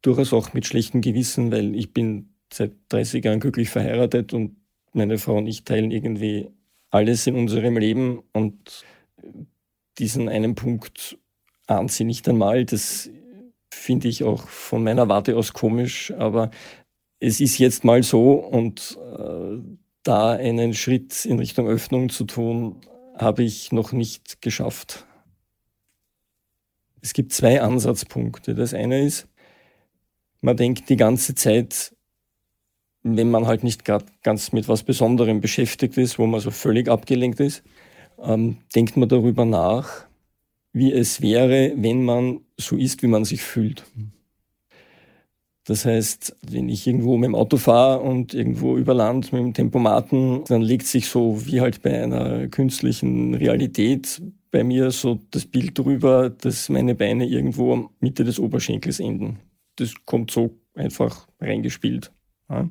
Durchaus 0.03 0.33
auch 0.33 0.53
mit 0.53 0.67
schlechtem 0.67 1.01
Gewissen, 1.01 1.53
weil 1.53 1.75
ich 1.75 1.93
bin 1.93 2.31
seit 2.53 2.73
30 2.89 3.25
Jahren 3.25 3.41
glücklich 3.41 3.71
verheiratet 3.71 4.33
und 4.33 4.57
meine 4.93 5.19
Frau 5.19 5.37
und 5.37 5.47
ich 5.47 5.65
teilen 5.65 5.91
irgendwie 5.91 6.49
alles 6.91 7.27
in 7.27 7.35
unserem 7.35 7.77
Leben 7.77 8.23
und 8.33 8.85
diesen 9.99 10.29
einen 10.29 10.55
Punkt 10.55 11.19
ahnt 11.67 11.93
sie 11.93 12.05
nicht 12.05 12.29
einmal. 12.29 12.65
Das 12.65 13.11
finde 13.71 14.09
ich 14.09 14.25
auch 14.25 14.49
von 14.49 14.83
meiner 14.83 15.09
Warte 15.09 15.37
aus 15.37 15.53
komisch, 15.53 16.13
aber 16.17 16.51
es 17.21 17.41
ist 17.41 17.59
jetzt 17.59 17.85
mal 17.85 18.03
so 18.03 18.33
und 18.33 18.99
äh, 19.19 19.59
da 20.03 20.33
einen 20.33 20.73
Schritt 20.73 21.25
in 21.25 21.39
Richtung 21.39 21.69
Öffnung 21.69 22.09
zu 22.09 22.25
tun, 22.25 22.81
habe 23.17 23.43
ich 23.43 23.73
noch 23.73 23.93
nicht 23.93 24.41
geschafft. 24.41 25.08
Es 27.01 27.13
gibt 27.13 27.33
zwei 27.33 27.61
Ansatzpunkte. 27.61 28.55
Das 28.55 28.75
eine 28.75 29.05
ist, 29.05 29.29
man 30.41 30.57
denkt 30.57 30.89
die 30.89 30.97
ganze 30.97 31.35
Zeit, 31.35 31.95
wenn 33.03 33.31
man 33.31 33.47
halt 33.47 33.65
nicht 33.65 33.85
gerade 33.85 34.07
ganz 34.23 34.53
mit 34.53 34.69
was 34.69 34.83
Besonderem 34.83 35.41
beschäftigt 35.41 35.97
ist, 35.97 36.19
wo 36.19 36.27
man 36.27 36.41
so 36.41 36.51
völlig 36.51 36.89
abgelenkt 36.89 37.41
ist, 37.41 37.63
ähm, 38.23 38.59
denkt 38.75 38.97
man 38.97 39.09
darüber 39.09 39.45
nach, 39.45 40.07
wie 40.73 40.93
es 40.93 41.23
wäre, 41.23 41.73
wenn 41.77 42.05
man 42.05 42.41
so 42.57 42.77
ist, 42.77 43.03
wie 43.03 43.07
man 43.07 43.25
sich 43.25 43.43
fühlt. 43.43 43.85
Das 45.65 45.85
heißt, 45.85 46.35
wenn 46.51 46.71
ich 46.71 46.87
irgendwo 46.87 47.19
mit 47.19 47.29
dem 47.29 47.35
Auto 47.35 47.59
fahre 47.59 48.01
und 48.01 48.33
irgendwo 48.33 48.79
über 48.79 48.95
Land 48.95 49.35
mit 49.35 49.43
dem 49.43 49.53
Tempomaten, 49.53 50.43
dann 50.45 50.63
legt 50.63 50.87
sich 50.87 51.09
so 51.09 51.45
wie 51.47 51.61
halt 51.61 51.83
bei 51.83 52.03
einer 52.03 52.49
künstlichen 52.49 53.35
Realität 53.35 54.23
bei 54.51 54.65
mir 54.65 54.91
so 54.91 55.21
das 55.31 55.47
Bild 55.47 55.79
drüber, 55.79 56.31
dass 56.31 56.69
meine 56.69 56.95
Beine 56.95 57.27
irgendwo 57.27 57.73
am 57.73 57.91
Mitte 58.01 58.25
des 58.25 58.39
Oberschenkels 58.39 59.01
enden. 59.01 59.39
Das 59.77 59.95
kommt 60.05 60.31
so 60.31 60.59
einfach 60.75 61.29
reingespielt. 61.41 62.13
Ja. 62.49 62.69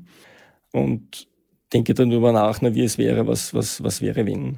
Und 0.74 1.27
denke 1.74 1.93
dann 1.93 2.10
darüber 2.10 2.31
nach, 2.31 2.62
na, 2.62 2.74
wie 2.74 2.84
es 2.84 2.98
wäre, 2.98 3.27
was, 3.27 3.53
was, 3.53 3.84
was 3.84 4.01
wäre, 4.01 4.25
wenn. 4.25 4.57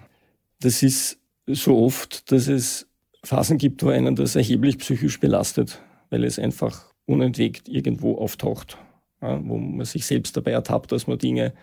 Das 0.59 0.83
ist 0.83 1.19
so 1.47 1.77
oft, 1.77 2.31
dass 2.31 2.47
es 2.47 2.87
Phasen 3.23 3.57
gibt, 3.57 3.83
wo 3.83 3.89
einen 3.89 4.15
das 4.15 4.35
erheblich 4.35 4.77
psychisch 4.77 5.19
belastet, 5.19 5.81
weil 6.09 6.23
es 6.23 6.39
einfach 6.39 6.93
unentwegt 7.05 7.67
irgendwo 7.67 8.15
auftaucht, 8.15 8.77
ja, 9.21 9.41
wo 9.43 9.57
man 9.57 9.85
sich 9.85 10.05
selbst 10.05 10.37
dabei 10.37 10.51
ertappt, 10.51 10.91
dass 10.91 11.07
man 11.07 11.17
Dinge 11.17 11.53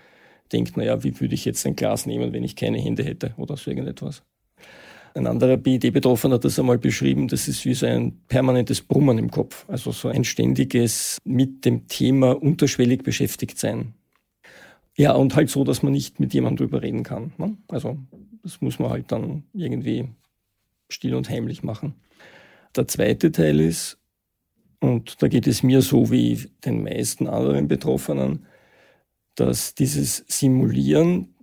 denkt, 0.52 0.76
naja, 0.76 1.02
wie 1.02 1.18
würde 1.20 1.34
ich 1.34 1.44
jetzt 1.44 1.66
ein 1.66 1.76
Glas 1.76 2.06
nehmen, 2.06 2.32
wenn 2.32 2.44
ich 2.44 2.56
keine 2.56 2.78
Hände 2.78 3.02
hätte 3.02 3.34
oder 3.36 3.56
so 3.56 3.70
irgendetwas. 3.70 4.22
Ein 5.16 5.26
anderer 5.26 5.56
BID-Betroffener 5.56 6.34
hat 6.34 6.44
das 6.44 6.58
einmal 6.58 6.76
beschrieben, 6.76 7.26
das 7.26 7.48
ist 7.48 7.64
wie 7.64 7.72
so 7.72 7.86
ein 7.86 8.20
permanentes 8.28 8.82
Brummen 8.82 9.16
im 9.16 9.30
Kopf, 9.30 9.64
also 9.66 9.90
so 9.90 10.08
ein 10.08 10.24
ständiges 10.24 11.16
mit 11.24 11.64
dem 11.64 11.88
Thema 11.88 12.32
unterschwellig 12.32 13.02
beschäftigt 13.02 13.58
sein. 13.58 13.94
Ja, 14.94 15.12
und 15.12 15.34
halt 15.34 15.48
so, 15.48 15.64
dass 15.64 15.82
man 15.82 15.92
nicht 15.92 16.20
mit 16.20 16.34
jemandem 16.34 16.66
drüber 16.66 16.82
reden 16.82 17.02
kann. 17.02 17.32
Ne? 17.38 17.56
Also 17.68 17.96
das 18.42 18.60
muss 18.60 18.78
man 18.78 18.90
halt 18.90 19.10
dann 19.10 19.44
irgendwie 19.54 20.10
still 20.90 21.14
und 21.14 21.30
heimlich 21.30 21.62
machen. 21.62 21.94
Der 22.76 22.86
zweite 22.86 23.32
Teil 23.32 23.60
ist, 23.60 23.96
und 24.80 25.22
da 25.22 25.28
geht 25.28 25.46
es 25.46 25.62
mir 25.62 25.80
so 25.80 26.10
wie 26.10 26.50
den 26.66 26.82
meisten 26.82 27.26
anderen 27.26 27.68
Betroffenen, 27.68 28.44
dass 29.34 29.74
dieses 29.74 30.26
Simulieren 30.28 31.34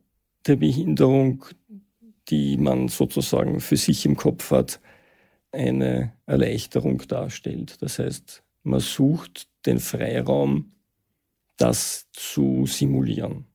der 0.46 0.58
Behinderung, 0.58 1.46
die 2.30 2.58
man 2.58 2.88
sozusagen 2.88 3.60
für 3.60 3.77
sich 3.77 4.06
im 4.06 4.15
Kopf 4.15 4.51
hat, 4.51 4.80
eine 5.51 6.13
Erleichterung 6.25 7.00
darstellt. 7.08 7.82
Das 7.82 8.00
heißt, 8.00 8.44
man 8.63 8.80
sucht 8.80 9.48
den 9.65 9.80
Freiraum, 9.80 10.72
das 11.58 12.08
zu 12.12 12.65
simulieren. 12.65 13.46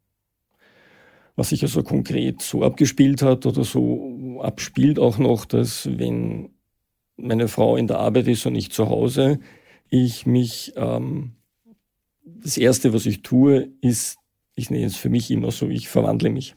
Was 1.34 1.50
sich 1.50 1.62
also 1.62 1.82
konkret 1.82 2.42
so 2.42 2.62
abgespielt 2.62 3.22
hat 3.22 3.46
oder 3.46 3.64
so 3.64 4.40
abspielt 4.42 4.98
auch 4.98 5.18
noch, 5.18 5.44
dass 5.44 5.88
wenn 5.98 6.50
meine 7.16 7.48
Frau 7.48 7.76
in 7.76 7.86
der 7.86 7.98
Arbeit 7.98 8.28
ist 8.28 8.46
und 8.46 8.54
ich 8.54 8.70
zu 8.70 8.88
Hause, 8.88 9.40
ich 9.90 10.26
mich, 10.26 10.72
ähm, 10.76 11.32
das 12.24 12.56
Erste, 12.56 12.92
was 12.92 13.06
ich 13.06 13.22
tue, 13.22 13.70
ist, 13.80 14.18
ich 14.54 14.70
nenne 14.70 14.86
es 14.86 14.96
für 14.96 15.08
mich 15.08 15.30
immer 15.30 15.50
so, 15.50 15.68
ich 15.68 15.88
verwandle 15.88 16.30
mich. 16.30 16.54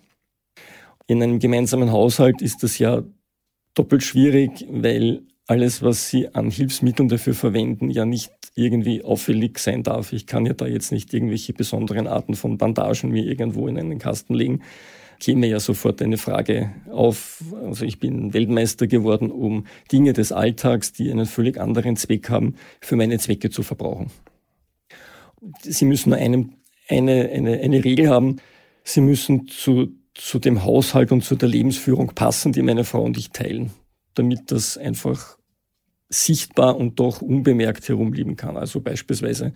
In 1.12 1.22
einem 1.22 1.40
gemeinsamen 1.40 1.92
Haushalt 1.92 2.42
ist 2.42 2.64
das 2.64 2.80
ja 2.80 3.04
doppelt 3.74 4.02
schwierig, 4.02 4.66
weil 4.70 5.24
alles, 5.46 5.84
was 5.84 6.10
Sie 6.10 6.34
an 6.34 6.50
Hilfsmitteln 6.50 7.10
dafür 7.10 7.34
verwenden, 7.34 7.90
ja 7.90 8.06
nicht 8.06 8.32
irgendwie 8.56 9.04
auffällig 9.04 9.60
sein 9.60 9.84
darf. 9.84 10.14
Ich 10.14 10.26
kann 10.26 10.46
ja 10.46 10.54
da 10.54 10.68
jetzt 10.68 10.94
nicht 10.94 11.14
irgendwelche 11.14 11.52
besonderen 11.52 12.08
Arten 12.08 12.36
von 12.36 12.58
Bandagen 12.58 13.12
mir 13.12 13.26
irgendwo 13.26 13.68
in 13.68 13.78
einen 13.78 14.00
Kasten 14.00 14.36
legen 14.36 14.62
käme 15.20 15.48
ja 15.48 15.60
sofort 15.60 16.02
eine 16.02 16.18
Frage 16.18 16.72
auf. 16.90 17.44
Also 17.62 17.84
ich 17.84 18.00
bin 18.00 18.34
Weltmeister 18.34 18.88
geworden, 18.88 19.32
um 19.32 19.66
Dinge 19.92 20.14
des 20.14 20.32
Alltags, 20.32 20.94
die 20.94 21.12
einen 21.12 21.26
völlig 21.26 21.60
anderen 21.60 21.98
Zweck 21.98 22.30
haben, 22.30 22.56
für 22.80 22.96
meine 22.96 23.20
Zwecke 23.20 23.50
zu 23.50 23.64
verbrauchen. 23.64 24.10
Sie 25.62 25.86
müssen 25.86 26.10
nur 26.10 26.18
eine, 26.18 26.50
eine, 26.88 27.30
eine 27.62 27.84
Regel 27.84 28.10
haben. 28.10 28.38
Sie 28.84 29.02
müssen 29.02 29.48
zu, 29.48 30.01
zu 30.22 30.38
dem 30.38 30.64
Haushalt 30.64 31.12
und 31.12 31.24
zu 31.24 31.36
der 31.36 31.50
Lebensführung 31.50 32.14
passen, 32.14 32.52
die 32.52 32.62
meine 32.62 32.84
Frau 32.84 33.04
und 33.04 33.18
ich 33.18 33.32
teilen, 33.32 33.72
damit 34.14 34.52
das 34.52 34.78
einfach 34.78 35.38
sichtbar 36.10 36.78
und 36.78 37.00
doch 37.00 37.22
unbemerkt 37.22 37.90
herumliegen 37.90 38.36
kann. 38.36 38.56
Also 38.56 38.82
beispielsweise 38.82 39.54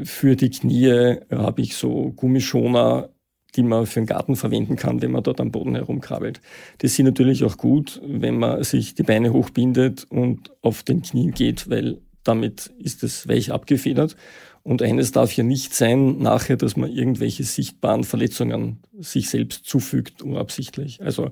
für 0.00 0.36
die 0.36 0.50
Knie 0.50 1.16
habe 1.30 1.62
ich 1.62 1.74
so 1.74 2.12
Gummischoner 2.12 3.10
die 3.56 3.62
man 3.64 3.86
für 3.86 4.00
den 4.00 4.06
Garten 4.06 4.36
verwenden 4.36 4.76
kann, 4.76 5.02
wenn 5.02 5.10
man 5.10 5.22
dort 5.22 5.40
am 5.40 5.50
Boden 5.50 5.74
herumkrabbelt. 5.74 6.40
Das 6.78 6.94
sind 6.94 7.06
natürlich 7.06 7.44
auch 7.44 7.56
gut, 7.56 8.00
wenn 8.06 8.38
man 8.38 8.62
sich 8.62 8.94
die 8.94 9.02
Beine 9.02 9.32
hochbindet 9.32 10.06
und 10.08 10.52
auf 10.62 10.82
den 10.82 11.02
Knien 11.02 11.32
geht, 11.32 11.68
weil 11.68 11.98
damit 12.22 12.66
ist 12.78 13.02
es 13.02 13.28
weich 13.28 13.50
abgefedert. 13.50 14.16
Und 14.62 14.82
eines 14.82 15.12
darf 15.12 15.32
ja 15.32 15.42
nicht 15.42 15.74
sein, 15.74 16.18
nachher, 16.18 16.56
dass 16.56 16.76
man 16.76 16.90
irgendwelche 16.90 17.44
sichtbaren 17.44 18.04
Verletzungen 18.04 18.80
sich 18.98 19.30
selbst 19.30 19.64
zufügt, 19.64 20.22
unabsichtlich. 20.22 21.02
Also 21.02 21.30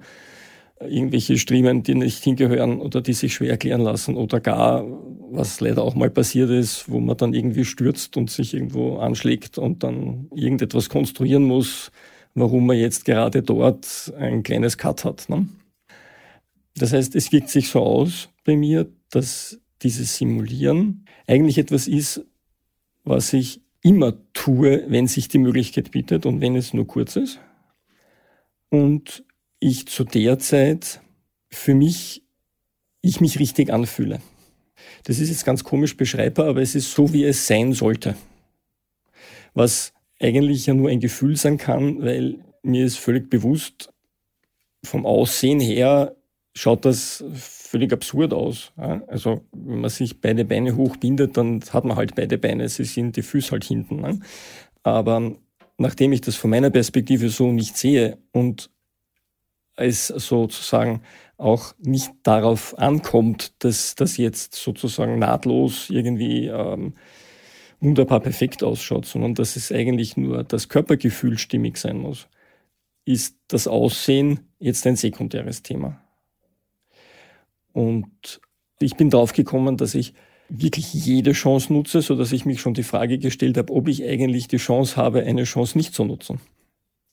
irgendwelche 0.81 1.39
Striemen, 1.39 1.83
die 1.83 1.95
nicht 1.95 2.23
hingehören 2.23 2.81
oder 2.81 3.01
die 3.01 3.13
sich 3.13 3.35
schwer 3.35 3.51
erklären 3.51 3.81
lassen 3.81 4.17
oder 4.17 4.41
gar, 4.41 4.85
was 5.31 5.61
leider 5.61 5.83
auch 5.83 5.95
mal 5.95 6.11
passiert 6.11 6.51
ist, 6.51 6.89
wo 6.89 7.01
man 7.01 7.17
dann 7.17 7.35
irgendwie 7.35 7.65
stürzt 7.65 8.17
und 8.17 8.31
sich 8.31 8.55
irgendwo 8.55 8.99
anschlägt 8.99 9.59
und 9.59 9.83
dann 9.83 10.29
irgendetwas 10.35 10.89
konstruieren 10.89 11.45
muss, 11.45 11.91
warum 12.35 12.67
man 12.67 12.79
jetzt 12.79 13.05
gerade 13.05 13.43
dort 13.43 14.13
ein 14.19 14.43
kleines 14.43 14.79
Cut 14.79 15.05
hat. 15.05 15.29
Ne? 15.29 15.49
Das 16.77 16.93
heißt, 16.93 17.15
es 17.17 17.33
wirkt 17.33 17.49
sich 17.51 17.69
so 17.69 17.81
aus 17.81 18.29
bei 18.45 18.57
mir, 18.57 18.89
dass 19.11 19.61
dieses 19.83 20.17
Simulieren 20.17 21.05
eigentlich 21.27 21.59
etwas 21.59 21.89
ist, 21.89 22.25
was 23.09 23.33
ich 23.33 23.61
immer 23.83 24.15
tue, 24.33 24.85
wenn 24.89 25.07
sich 25.07 25.29
die 25.29 25.39
Möglichkeit 25.39 25.91
bietet 25.91 26.27
und 26.27 26.41
wenn 26.41 26.57
es 26.57 26.75
nur 26.75 26.87
kurz 26.87 27.17
ist. 27.17 27.41
Und 28.71 29.25
ich 29.61 29.87
zu 29.87 30.05
der 30.05 30.39
Zeit 30.39 31.01
für 31.49 31.75
mich, 31.75 32.23
ich 33.01 33.21
mich 33.21 33.39
richtig 33.39 33.73
anfühle. 33.73 34.21
Das 35.05 35.19
ist 35.19 35.31
jetzt 35.31 35.45
ganz 35.45 35.65
komisch 35.65 35.97
beschreibbar, 35.97 36.49
aber 36.49 36.61
es 36.61 36.75
ist 36.75 36.93
so, 36.93 37.13
wie 37.13 37.25
es 37.25 37.47
sein 37.47 37.73
sollte. 37.73 38.17
Was 39.55 39.93
eigentlich 40.21 40.67
ja 40.67 40.75
nur 40.75 40.91
ein 40.91 41.01
Gefühl 41.01 41.37
sein 41.37 41.57
kann, 41.57 42.03
weil 42.03 42.45
mir 42.63 42.85
ist 42.85 42.99
völlig 42.99 43.31
bewusst, 43.31 43.93
vom 44.85 45.07
Aussehen 45.07 45.61
her 45.61 46.15
schaut 46.59 46.85
das 46.85 47.25
völlig 47.35 47.93
absurd 47.93 48.35
aus. 48.35 48.73
Also 48.77 49.43
wenn 49.53 49.81
man 49.81 49.91
sich 49.91 50.21
beide 50.21 50.45
Beine 50.45 50.77
hochbindet, 50.77 51.37
dann 51.37 51.63
hat 51.71 51.85
man 51.85 51.97
halt 51.97 52.17
beide 52.17 52.37
Beine, 52.37 52.69
sie 52.69 52.85
sind 52.85 53.17
die 53.17 53.23
Füße 53.23 53.53
halt 53.53 53.65
hinten. 53.65 54.01
Ne? 54.01 54.19
Aber 54.83 55.37
nachdem 55.77 56.13
ich 56.13 56.21
das 56.21 56.35
von 56.35 56.51
meiner 56.51 56.71
Perspektive 56.71 57.29
so 57.29 57.53
nicht 57.53 57.77
sehe 57.77 58.19
und 58.33 58.71
es 59.77 60.09
sozusagen 60.09 61.03
auch 61.37 61.75
nicht 61.79 62.11
darauf 62.25 62.77
ankommt, 62.77 63.53
dass 63.63 63.95
das 63.95 64.17
jetzt 64.17 64.57
sozusagen 64.57 65.21
nahtlos 65.21 65.89
irgendwie 65.89 66.47
ähm, 66.47 66.95
wunderbar 67.79 68.19
perfekt 68.19 68.65
ausschaut, 68.65 69.07
sondern 69.07 69.37
dass 69.37 69.55
es 69.55 69.71
eigentlich 69.71 70.17
nur 70.17 70.43
das 70.43 70.69
Körpergefühl 70.69 71.39
stimmig 71.39 71.77
sein 71.77 71.99
muss, 71.99 72.27
ist 73.05 73.37
das 73.47 73.69
Aussehen 73.69 74.41
jetzt 74.59 74.85
ein 74.89 74.97
sekundäres 74.97 75.63
Thema. 75.63 76.03
Und 77.73 78.41
ich 78.81 78.97
bin 78.97 79.11
drauf 79.11 79.33
gekommen, 79.33 79.77
dass 79.77 79.95
ich 79.95 80.15
wirklich 80.49 80.95
jede 80.95 81.33
Chance 81.33 81.73
nutze, 81.73 82.01
so 82.01 82.15
dass 82.15 82.33
ich 82.33 82.47
mich 82.47 82.61
schon 82.61 82.75
die 82.75 82.83
Frage 82.83 83.19
gestellt 83.19 83.59
habe, 83.59 83.73
ob 83.73 83.89
ich 83.89 84.05
eigentlich 84.05 84.49
die 84.49 84.57
Chance 84.57 84.97
habe, 84.97 85.23
eine 85.23 85.45
Chance 85.45 85.77
nicht 85.77 85.95
zu 85.95 86.05
nutzen. 86.05 86.41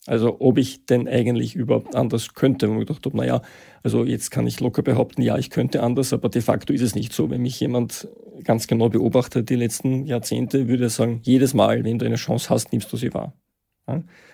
Also 0.07 0.37
ob 0.39 0.59
ich 0.59 0.85
denn 0.85 1.07
eigentlich 1.07 1.55
überhaupt 1.55 1.95
anders 1.95 2.35
könnte. 2.35 2.69
Und 2.69 2.79
ich 2.79 2.85
dachte, 2.85 3.15
naja, 3.15 3.41
also 3.81 4.05
jetzt 4.05 4.29
kann 4.29 4.45
ich 4.45 4.59
locker 4.59 4.83
behaupten, 4.83 5.23
ja, 5.23 5.37
ich 5.37 5.49
könnte 5.49 5.81
anders, 5.81 6.13
aber 6.13 6.29
de 6.29 6.43
facto 6.43 6.71
ist 6.73 6.81
es 6.81 6.93
nicht 6.93 7.11
so. 7.11 7.29
Wenn 7.29 7.41
mich 7.41 7.59
jemand 7.59 8.07
ganz 8.43 8.67
genau 8.67 8.89
beobachtet 8.89 9.49
die 9.49 9.55
letzten 9.55 10.05
Jahrzehnte, 10.05 10.67
würde 10.67 10.85
er 10.85 10.89
sagen, 10.89 11.21
jedes 11.23 11.55
Mal, 11.55 11.83
wenn 11.83 11.97
du 11.97 12.05
eine 12.05 12.15
Chance 12.15 12.49
hast, 12.51 12.71
nimmst 12.71 12.93
du 12.93 12.97
sie 12.97 13.13
wahr. 13.13 13.33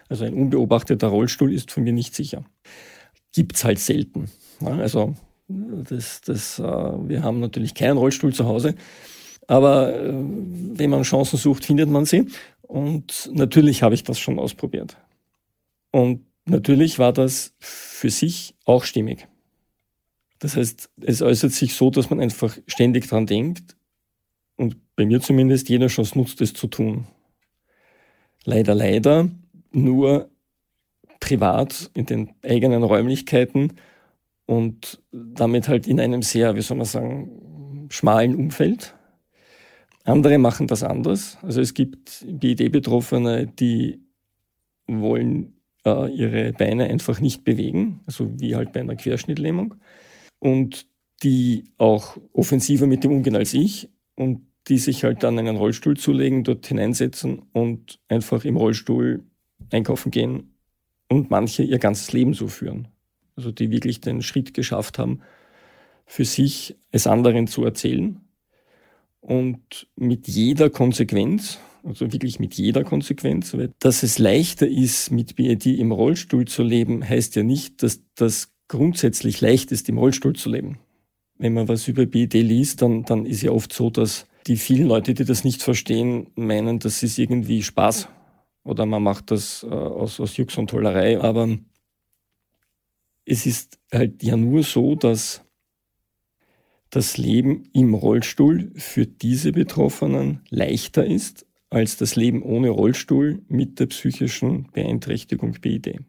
Also 0.09 0.25
ein 0.25 0.33
unbeobachteter 0.33 1.07
Rollstuhl 1.07 1.53
ist 1.53 1.71
von 1.71 1.83
mir 1.83 1.93
nicht 1.93 2.15
sicher. 2.15 2.43
Gibt's 3.33 3.63
halt 3.63 3.79
selten. 3.79 4.29
Also 4.59 5.15
das, 5.89 6.22
das, 6.22 6.60
äh, 6.60 6.63
wir 6.63 7.24
haben 7.24 7.39
natürlich 7.39 7.74
keinen 7.74 7.98
Rollstuhl 7.98 8.34
zu 8.34 8.46
Hause, 8.46 8.75
aber 9.48 9.96
äh, 9.96 10.12
wenn 10.13 10.89
man 10.89 11.03
Chancen 11.03 11.38
sucht, 11.38 11.65
findet 11.65 11.89
man 11.89 12.05
sie. 12.05 12.27
Und 12.62 13.29
natürlich 13.34 13.84
habe 13.84 13.96
ich 13.96 14.03
das 14.03 14.17
schon 14.20 14.39
ausprobiert. 14.39 14.98
Und 15.91 16.25
natürlich 16.46 17.00
war 17.00 17.12
das 17.12 17.53
für 17.60 18.10
sich 18.10 18.55
auch 18.65 18.86
stimmig. 18.86 19.27
Das 20.39 20.55
heißt, 20.55 20.89
es 21.01 21.22
äußert 21.22 21.51
sich 21.51 21.75
so, 21.75 21.89
dass 21.89 22.10
man 22.10 22.20
einfach 22.20 22.58
ständig 22.65 23.08
dran 23.08 23.27
denkt 23.27 23.75
und 24.55 24.77
bei 24.96 25.05
mir 25.05 25.22
zumindest 25.22 25.70
jeder 25.70 25.88
Chance 25.88 26.17
nutzt, 26.17 26.41
es 26.41 26.53
zu 26.53 26.67
tun. 26.67 27.08
Leider, 28.43 28.74
leider 28.74 29.29
nur 29.72 30.29
privat 31.20 31.91
in 31.93 32.05
den 32.05 32.34
eigenen 32.43 32.84
Räumlichkeiten 32.84 33.74
und 34.45 35.01
damit 35.12 35.67
halt 35.67 35.88
in 35.88 36.00
einem 36.00 36.21
sehr, 36.21 36.55
wie 36.55 36.62
soll 36.62 36.77
man 36.77 36.86
sagen, 36.86 37.88
schmalen 37.89 38.36
Umfeld. 38.36 38.95
Andere 40.03 40.38
machen 40.38 40.67
das 40.67 40.83
anders. 40.83 41.38
Also 41.41 41.62
es 41.62 41.74
gibt 41.74 42.25
BID-Betroffene, 42.27 43.48
die 43.48 44.01
wollen 44.88 45.53
äh, 45.86 46.12
ihre 46.12 46.53
Beine 46.53 46.86
einfach 46.86 47.19
nicht 47.19 47.43
bewegen, 47.43 48.01
also 48.05 48.31
wie 48.39 48.55
halt 48.55 48.74
bei 48.74 48.79
einer 48.79 48.95
Querschnittlähmung. 48.95 49.75
Und 50.39 50.88
die 51.24 51.65
auch 51.77 52.17
offensiver 52.33 52.88
mit 52.88 53.03
dem 53.03 53.12
umgehen 53.12 53.36
als 53.36 53.53
ich 53.53 53.89
und 54.15 54.41
die 54.67 54.77
sich 54.77 55.03
halt 55.03 55.24
dann 55.24 55.38
einen 55.39 55.57
Rollstuhl 55.57 55.98
zulegen, 55.98 56.43
dort 56.43 56.65
hineinsetzen 56.65 57.43
und 57.53 58.00
einfach 58.07 58.45
im 58.45 58.57
Rollstuhl 58.57 59.24
einkaufen 59.71 60.12
gehen 60.12 60.55
und 61.10 61.29
manche 61.29 61.63
ihr 61.63 61.79
ganzes 61.79 62.13
Leben 62.13 62.33
so 62.33 62.48
führen. 62.48 62.88
Also 63.35 63.51
die 63.51 63.71
wirklich 63.71 64.01
den 64.01 64.21
Schritt 64.21 64.53
geschafft 64.53 65.00
haben, 65.00 65.21
für 66.05 66.25
sich 66.25 66.75
es 66.91 67.07
anderen 67.07 67.47
zu 67.47 67.63
erzählen 67.63 68.19
und 69.21 69.88
mit 69.95 70.27
jeder 70.27 70.69
Konsequenz, 70.69 71.59
also 71.83 72.11
wirklich 72.11 72.39
mit 72.39 72.55
jeder 72.55 72.83
Konsequenz, 72.83 73.53
weil 73.53 73.71
dass 73.79 74.03
es 74.03 74.19
leichter 74.19 74.67
ist, 74.67 75.11
mit 75.11 75.35
BID 75.35 75.67
im 75.67 75.91
Rollstuhl 75.91 76.45
zu 76.45 76.63
leben, 76.63 77.08
heißt 77.08 77.36
ja 77.36 77.43
nicht, 77.43 77.82
dass 77.84 78.01
das 78.15 78.51
grundsätzlich 78.67 79.41
leicht 79.41 79.71
ist, 79.71 79.89
im 79.89 79.97
Rollstuhl 79.97 80.36
zu 80.36 80.49
leben. 80.49 80.79
Wenn 81.38 81.53
man 81.53 81.67
was 81.67 81.88
über 81.88 82.06
BID 82.06 82.34
liest, 82.34 82.82
dann, 82.82 83.03
dann 83.03 83.25
ist 83.25 83.41
ja 83.41 83.51
oft 83.51 83.73
so, 83.73 83.89
dass 83.89 84.27
die 84.47 84.58
vielen 84.58 84.88
Leute, 84.88 85.13
die 85.13 85.25
das 85.25 85.43
nicht 85.43 85.62
verstehen, 85.62 86.27
meinen, 86.36 86.79
das 86.79 87.03
ist 87.03 87.17
irgendwie 87.17 87.63
Spaß 87.63 88.08
oder 88.63 88.86
man 88.86 89.03
macht 89.03 89.32
das 89.32 89.63
äh, 89.63 89.73
aus, 89.73 90.19
aus 90.19 90.38
Jux 90.38 90.58
und 90.58 90.69
Tollerei. 90.69 91.19
Aber 91.19 91.58
es 93.25 93.45
ist 93.45 93.79
halt 93.93 94.23
ja 94.23 94.38
nur 94.38 94.63
so, 94.63 94.95
dass 94.95 95.43
das 96.89 97.17
Leben 97.17 97.63
im 97.73 97.93
Rollstuhl 97.93 98.71
für 98.75 99.05
diese 99.05 99.51
Betroffenen 99.53 100.41
leichter 100.49 101.05
ist 101.05 101.45
als 101.69 101.95
das 101.95 102.17
Leben 102.17 102.43
ohne 102.43 102.69
Rollstuhl 102.69 103.41
mit 103.47 103.79
der 103.79 103.86
psychischen 103.86 104.67
Beeinträchtigung 104.73 105.53
BID. 105.62 106.01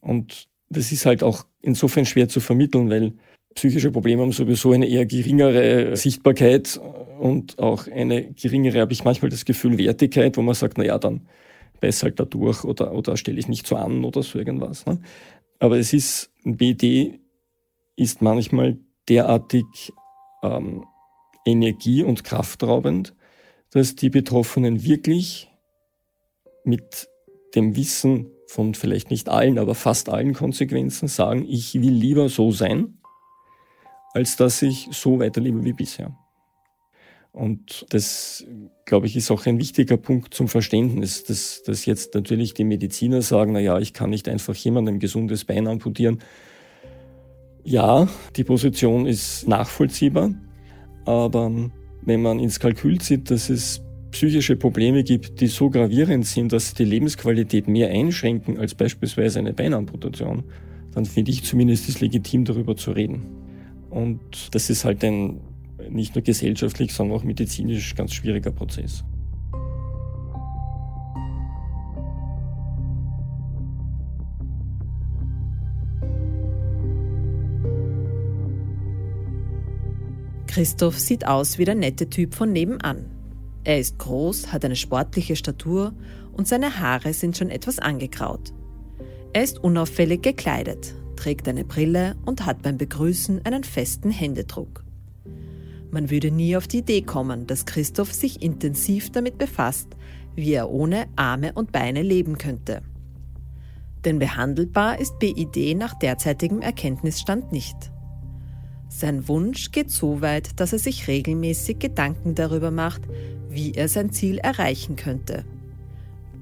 Und 0.00 0.48
das 0.68 0.92
ist 0.92 1.06
halt 1.06 1.22
auch 1.22 1.46
insofern 1.62 2.04
schwer 2.04 2.28
zu 2.28 2.40
vermitteln, 2.40 2.90
weil 2.90 3.14
psychische 3.54 3.90
Probleme 3.90 4.20
haben 4.20 4.32
sowieso 4.32 4.72
eine 4.72 4.86
eher 4.86 5.06
geringere 5.06 5.96
Sichtbarkeit 5.96 6.78
und 7.18 7.58
auch 7.58 7.86
eine 7.86 8.32
geringere, 8.34 8.80
habe 8.80 8.92
ich 8.92 9.04
manchmal 9.04 9.30
das 9.30 9.46
Gefühl, 9.46 9.78
Wertigkeit, 9.78 10.36
wo 10.36 10.42
man 10.42 10.54
sagt, 10.54 10.76
na 10.76 10.84
ja, 10.84 10.98
dann 10.98 11.26
beiß 11.80 12.02
halt 12.02 12.20
da 12.20 12.24
durch 12.24 12.64
oder, 12.64 12.92
oder 12.92 13.16
stelle 13.16 13.38
ich 13.38 13.48
nicht 13.48 13.66
so 13.66 13.76
an 13.76 14.04
oder 14.04 14.22
so 14.22 14.38
irgendwas. 14.38 14.84
Ne? 14.84 14.98
Aber 15.58 15.78
es 15.78 15.92
ist, 15.92 16.30
BD 16.44 17.20
ist 17.96 18.22
manchmal 18.22 18.78
derartig 19.08 19.64
ähm, 20.42 20.84
energie- 21.44 22.02
und 22.02 22.24
kraftraubend, 22.24 23.14
dass 23.70 23.96
die 23.96 24.10
Betroffenen 24.10 24.84
wirklich 24.84 25.50
mit 26.64 27.08
dem 27.54 27.76
Wissen 27.76 28.30
von 28.46 28.74
vielleicht 28.74 29.10
nicht 29.10 29.28
allen, 29.28 29.58
aber 29.58 29.74
fast 29.74 30.08
allen 30.08 30.32
Konsequenzen 30.32 31.08
sagen, 31.08 31.44
ich 31.48 31.74
will 31.74 31.92
lieber 31.92 32.28
so 32.28 32.52
sein, 32.52 32.98
als 34.12 34.36
dass 34.36 34.62
ich 34.62 34.88
so 34.92 35.18
weiterlebe 35.18 35.64
wie 35.64 35.72
bisher. 35.72 36.16
Und 37.34 37.86
das, 37.90 38.46
glaube 38.84 39.08
ich, 39.08 39.16
ist 39.16 39.32
auch 39.32 39.44
ein 39.46 39.58
wichtiger 39.58 39.96
Punkt 39.96 40.34
zum 40.34 40.46
Verständnis, 40.46 41.24
dass, 41.24 41.64
dass 41.64 41.84
jetzt 41.84 42.14
natürlich 42.14 42.54
die 42.54 42.62
Mediziner 42.62 43.22
sagen, 43.22 43.54
na 43.54 43.58
ja, 43.58 43.80
ich 43.80 43.92
kann 43.92 44.10
nicht 44.10 44.28
einfach 44.28 44.54
jemandem 44.54 45.00
gesundes 45.00 45.44
Bein 45.44 45.66
amputieren. 45.66 46.20
Ja, 47.64 48.08
die 48.36 48.44
Position 48.44 49.06
ist 49.06 49.48
nachvollziehbar, 49.48 50.32
aber 51.06 51.50
wenn 52.02 52.22
man 52.22 52.38
ins 52.38 52.60
Kalkül 52.60 53.00
zieht, 53.00 53.32
dass 53.32 53.50
es 53.50 53.82
psychische 54.12 54.54
Probleme 54.54 55.02
gibt, 55.02 55.40
die 55.40 55.48
so 55.48 55.70
gravierend 55.70 56.26
sind, 56.26 56.52
dass 56.52 56.74
die 56.74 56.84
Lebensqualität 56.84 57.66
mehr 57.66 57.90
einschränken 57.90 58.58
als 58.58 58.76
beispielsweise 58.76 59.40
eine 59.40 59.54
Beinamputation, 59.54 60.44
dann 60.92 61.04
finde 61.04 61.32
ich 61.32 61.42
zumindest 61.42 61.88
es 61.88 62.00
legitim, 62.00 62.44
darüber 62.44 62.76
zu 62.76 62.92
reden. 62.92 63.22
Und 63.90 64.54
das 64.54 64.70
ist 64.70 64.84
halt 64.84 65.02
ein 65.02 65.40
nicht 65.90 66.14
nur 66.14 66.22
gesellschaftlich, 66.22 66.92
sondern 66.92 67.18
auch 67.18 67.24
medizinisch 67.24 67.94
ganz 67.94 68.12
schwieriger 68.12 68.50
Prozess. 68.50 69.04
Christoph 80.54 81.00
sieht 81.00 81.26
aus 81.26 81.58
wie 81.58 81.64
der 81.64 81.74
nette 81.74 82.08
Typ 82.08 82.32
von 82.32 82.52
nebenan. 82.52 83.06
Er 83.64 83.80
ist 83.80 83.98
groß, 83.98 84.52
hat 84.52 84.64
eine 84.64 84.76
sportliche 84.76 85.34
Statur 85.34 85.92
und 86.32 86.46
seine 86.46 86.78
Haare 86.78 87.12
sind 87.12 87.36
schon 87.36 87.50
etwas 87.50 87.80
angegraut. 87.80 88.52
Er 89.32 89.42
ist 89.42 89.58
unauffällig 89.58 90.22
gekleidet, 90.22 90.94
trägt 91.16 91.48
eine 91.48 91.64
Brille 91.64 92.14
und 92.24 92.46
hat 92.46 92.62
beim 92.62 92.78
Begrüßen 92.78 93.44
einen 93.44 93.64
festen 93.64 94.12
Händedruck. 94.12 94.83
Man 95.94 96.10
würde 96.10 96.32
nie 96.32 96.56
auf 96.56 96.66
die 96.66 96.78
Idee 96.78 97.02
kommen, 97.02 97.46
dass 97.46 97.66
Christoph 97.66 98.12
sich 98.12 98.42
intensiv 98.42 99.12
damit 99.12 99.38
befasst, 99.38 99.86
wie 100.34 100.52
er 100.52 100.68
ohne 100.68 101.06
Arme 101.14 101.52
und 101.52 101.70
Beine 101.70 102.02
leben 102.02 102.36
könnte. 102.36 102.82
Denn 104.04 104.18
behandelbar 104.18 104.98
ist 104.98 105.20
BID 105.20 105.78
nach 105.78 105.96
derzeitigem 105.96 106.62
Erkenntnisstand 106.62 107.52
nicht. 107.52 107.76
Sein 108.88 109.28
Wunsch 109.28 109.70
geht 109.70 109.92
so 109.92 110.20
weit, 110.20 110.58
dass 110.58 110.72
er 110.72 110.80
sich 110.80 111.06
regelmäßig 111.06 111.78
Gedanken 111.78 112.34
darüber 112.34 112.72
macht, 112.72 113.02
wie 113.48 113.74
er 113.74 113.88
sein 113.88 114.10
Ziel 114.10 114.38
erreichen 114.38 114.96
könnte. 114.96 115.44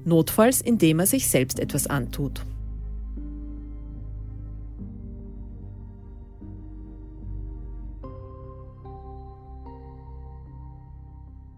Notfalls 0.03 0.61
indem 0.61 0.99
er 0.99 1.05
sich 1.05 1.27
selbst 1.27 1.59
etwas 1.59 1.85
antut. 1.85 2.43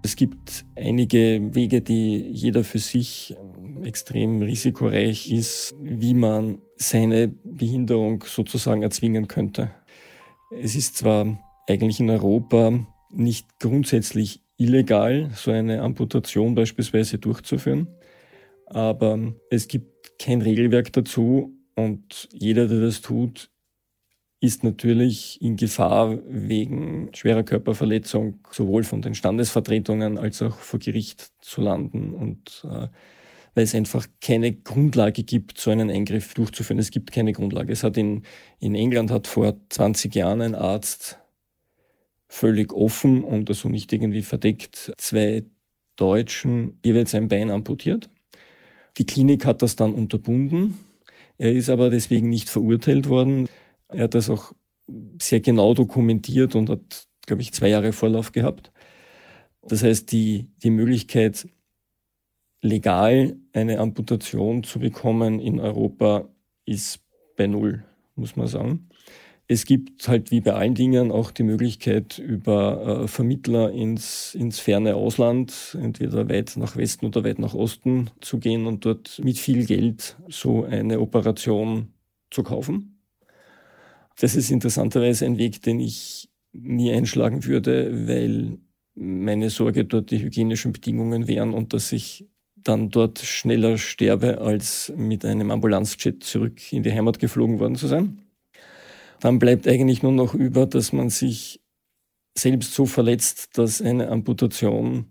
Es 0.06 0.16
gibt 0.16 0.66
einige 0.76 1.56
Wege, 1.56 1.82
die 1.82 2.30
jeder 2.30 2.64
für 2.64 2.78
sich 2.78 3.36
ähm, 3.40 3.84
extrem 3.84 4.44
risikoreich 4.44 5.32
ist, 5.32 5.74
wie 5.82 6.14
man 6.14 6.60
seine 6.76 7.30
Behinderung 7.44 8.24
sozusagen 8.24 8.84
erzwingen 8.84 9.28
könnte. 9.28 9.72
Es 10.62 10.76
ist 10.76 10.98
zwar 10.98 11.40
eigentlich 11.68 12.00
in 12.00 12.12
Europa 12.12 12.86
nicht 13.10 13.48
grundsätzlich 13.60 14.42
illegal, 14.58 15.32
so 15.34 15.50
eine 15.50 15.82
Amputation 15.82 16.54
beispielsweise 16.54 17.18
durchzuführen, 17.18 17.88
aber 18.68 19.34
es 19.50 19.68
gibt 19.68 20.20
kein 20.20 20.44
Regelwerk 20.44 20.94
dazu 20.94 21.52
und 21.76 22.30
jeder, 22.32 22.68
der 22.68 22.80
das 22.80 23.02
tut, 23.02 23.50
ist 24.46 24.64
natürlich 24.64 25.42
in 25.42 25.58
Gefahr 25.58 26.18
wegen 26.28 27.10
schwerer 27.14 27.44
Körperverletzung 27.44 28.40
sowohl 28.52 28.84
von 28.84 29.02
den 29.02 29.16
Standesvertretungen 29.16 30.18
als 30.18 30.42
auch 30.42 30.58
vor 30.58 30.80
Gericht 30.80 31.32
zu 31.42 31.62
landen 31.62 32.14
und 32.14 32.66
äh, 32.66 32.88
weil 33.56 33.64
es 33.64 33.74
einfach 33.74 34.06
keine 34.22 34.54
Grundlage 34.54 35.24
gibt, 35.24 35.58
so 35.58 35.72
einen 35.72 35.90
Eingriff 35.90 36.34
durchzuführen. 36.34 36.78
Es 36.78 36.92
gibt 36.92 37.14
keine 37.14 37.32
Grundlage. 37.32 37.72
Es 37.72 37.84
hat 37.84 37.98
in, 37.98 38.24
in 38.60 38.76
England 38.76 39.12
hat 39.12 39.28
vor 39.28 39.56
20 39.70 40.14
Jahren 40.14 40.42
ein 40.42 40.56
Arzt 40.56 41.20
völlig 42.28 42.74
offen 42.74 43.24
und 43.24 43.50
also 43.50 43.70
nicht 43.70 43.94
irgendwie 43.94 44.24
verdeckt 44.24 44.94
zwei 44.98 45.46
Deutschen 45.96 46.80
jeweils 46.84 47.16
ein 47.16 47.30
Bein 47.30 47.50
amputiert. 47.50 48.10
Die 48.98 49.06
Klinik 49.06 49.46
hat 49.46 49.62
das 49.62 49.78
dann 49.78 49.94
unterbunden. 49.94 50.78
Er 51.38 51.54
ist 51.54 51.70
aber 51.70 51.90
deswegen 51.90 52.30
nicht 52.30 52.50
verurteilt 52.50 53.08
worden. 53.08 53.48
Er 53.90 54.06
hat 54.06 54.16
das 54.16 54.30
auch 54.30 54.54
sehr 55.22 55.40
genau 55.42 55.74
dokumentiert 55.74 56.56
und 56.56 56.70
hat, 56.70 57.08
glaube 57.26 57.42
ich, 57.42 57.54
zwei 57.54 57.70
Jahre 57.70 57.92
Vorlauf 57.94 58.32
gehabt. 58.32 58.72
Das 59.62 59.84
heißt, 59.84 60.12
die, 60.12 60.48
die 60.64 60.70
Möglichkeit, 60.70 61.48
legal 62.62 63.36
eine 63.54 63.80
Amputation 63.80 64.64
zu 64.64 64.80
bekommen 64.80 65.40
in 65.40 65.60
Europa, 65.60 66.30
ist 66.66 67.00
bei 67.36 67.48
Null, 67.48 67.84
muss 68.16 68.36
man 68.36 68.48
sagen. 68.48 68.90
Es 69.48 69.66
gibt 69.66 70.08
halt 70.08 70.32
wie 70.32 70.42
bei 70.42 70.54
allen 70.54 70.74
Dingen 70.74 71.12
auch 71.12 71.30
die 71.30 71.44
Möglichkeit, 71.44 72.18
über 72.18 73.04
äh, 73.04 73.08
Vermittler 73.08 73.72
ins, 73.72 74.34
ins 74.34 74.60
ferne 74.60 74.96
Ausland, 74.96 75.78
entweder 75.80 76.28
weit 76.30 76.58
nach 76.58 76.76
Westen 76.76 77.06
oder 77.06 77.24
weit 77.24 77.38
nach 77.38 77.54
Osten 77.54 78.10
zu 78.22 78.40
gehen 78.40 78.66
und 78.66 78.86
dort 78.86 79.22
mit 79.24 79.38
viel 79.38 79.66
Geld 79.66 80.18
so 80.30 80.64
eine 80.64 81.00
Operation 81.00 81.94
zu 82.32 82.42
kaufen. 82.42 82.95
Das 84.20 84.36
ist 84.36 84.52
interessanterweise 84.52 85.26
ein 85.26 85.38
Weg, 85.38 85.62
den 85.62 85.80
ich 85.80 86.30
nie 86.54 86.92
einschlagen 86.92 87.46
würde, 87.46 88.08
weil 88.08 88.58
meine 88.96 89.50
Sorge 89.50 89.86
dort 89.86 90.12
die 90.12 90.22
hygienischen 90.22 90.72
Bedingungen 90.72 91.28
wären 91.28 91.54
und 91.54 91.74
dass 91.74 91.92
ich 91.92 92.26
dann 92.56 92.90
dort 92.90 93.20
schneller 93.20 93.78
sterbe, 93.78 94.40
als 94.40 94.92
mit 94.96 95.24
einem 95.26 95.52
Ambulanzjet 95.52 96.24
zurück 96.24 96.72
in 96.72 96.84
die 96.84 96.92
Heimat 96.92 97.20
geflogen 97.20 97.60
worden 97.60 97.76
zu 97.76 97.88
sein. 97.88 98.22
Dann 99.20 99.40
bleibt 99.40 99.68
eigentlich 99.68 100.02
nur 100.02 100.12
noch 100.12 100.34
über, 100.34 100.66
dass 100.66 100.92
man 100.92 101.10
sich 101.10 101.62
selbst 102.38 102.74
so 102.74 102.86
verletzt, 102.86 103.58
dass 103.58 103.82
eine 103.82 104.10
Amputation 104.10 105.06